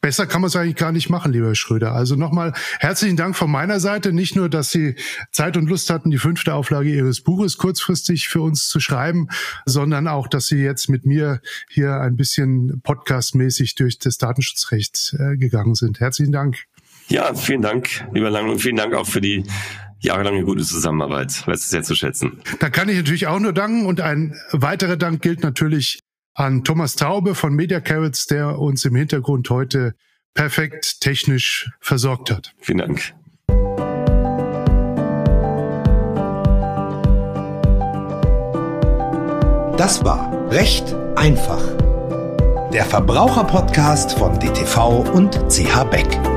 Besser 0.01 0.27
kann 0.27 0.39
man 0.39 0.47
es 0.47 0.55
eigentlich 0.55 0.77
gar 0.77 0.93
nicht 0.93 1.09
machen, 1.09 1.33
lieber 1.33 1.53
Schröder. 1.55 1.91
Also 1.91 2.15
nochmal 2.15 2.53
herzlichen 2.79 3.17
Dank 3.17 3.35
von 3.35 3.51
meiner 3.51 3.81
Seite. 3.81 4.13
Nicht 4.13 4.33
nur, 4.33 4.47
dass 4.47 4.71
Sie 4.71 4.95
Zeit 5.31 5.57
und 5.57 5.67
Lust 5.67 5.89
hatten, 5.89 6.09
die 6.09 6.17
fünfte 6.17 6.53
Auflage 6.53 6.89
Ihres 6.89 7.19
Buches 7.19 7.57
kurzfristig 7.57 8.29
für 8.29 8.41
uns 8.41 8.69
zu 8.69 8.79
schreiben, 8.79 9.27
sondern 9.65 10.07
auch, 10.07 10.29
dass 10.29 10.47
Sie 10.47 10.59
jetzt 10.59 10.87
mit 10.87 11.05
mir 11.05 11.41
hier 11.69 11.99
ein 11.99 12.15
bisschen 12.15 12.79
podcastmäßig 12.81 13.75
durch 13.75 13.99
das 13.99 14.17
Datenschutzrecht 14.17 15.17
äh, 15.19 15.35
gegangen 15.35 15.75
sind. 15.75 15.99
Herzlichen 15.99 16.31
Dank. 16.31 16.68
Ja, 17.09 17.33
vielen 17.33 17.63
Dank, 17.63 18.05
lieber 18.13 18.29
Lang, 18.29 18.49
und 18.49 18.59
vielen 18.59 18.75
Dank 18.75 18.93
auch 18.93 19.07
für 19.07 19.19
die 19.19 19.43
jahrelange 19.99 20.43
gute 20.43 20.63
Zusammenarbeit. 20.63 21.45
Weiß 21.47 21.61
es 21.61 21.69
sehr 21.69 21.83
zu 21.83 21.95
schätzen. 21.95 22.41
Da 22.59 22.69
kann 22.69 22.87
ich 22.87 22.97
natürlich 22.97 23.27
auch 23.27 23.39
nur 23.39 23.51
danken 23.51 23.85
und 23.85 23.99
ein 23.99 24.35
weiterer 24.51 24.95
Dank 24.95 25.21
gilt 25.21 25.43
natürlich 25.43 26.01
an 26.35 26.63
Thomas 26.63 26.95
Taube 26.95 27.35
von 27.35 27.53
Media 27.53 27.79
Carrots, 27.81 28.27
der 28.27 28.59
uns 28.59 28.85
im 28.85 28.95
Hintergrund 28.95 29.49
heute 29.49 29.95
perfekt 30.35 31.01
technisch 31.01 31.69
versorgt 31.81 32.31
hat. 32.31 32.53
Vielen 32.59 32.77
Dank. 32.77 33.13
Das 39.77 40.03
war 40.03 40.51
Recht 40.51 40.93
einfach. 41.15 41.61
Der 42.71 42.85
Verbraucherpodcast 42.85 44.13
von 44.13 44.39
DTV 44.39 45.09
und 45.11 45.39
CH 45.49 45.83
Beck. 45.85 46.28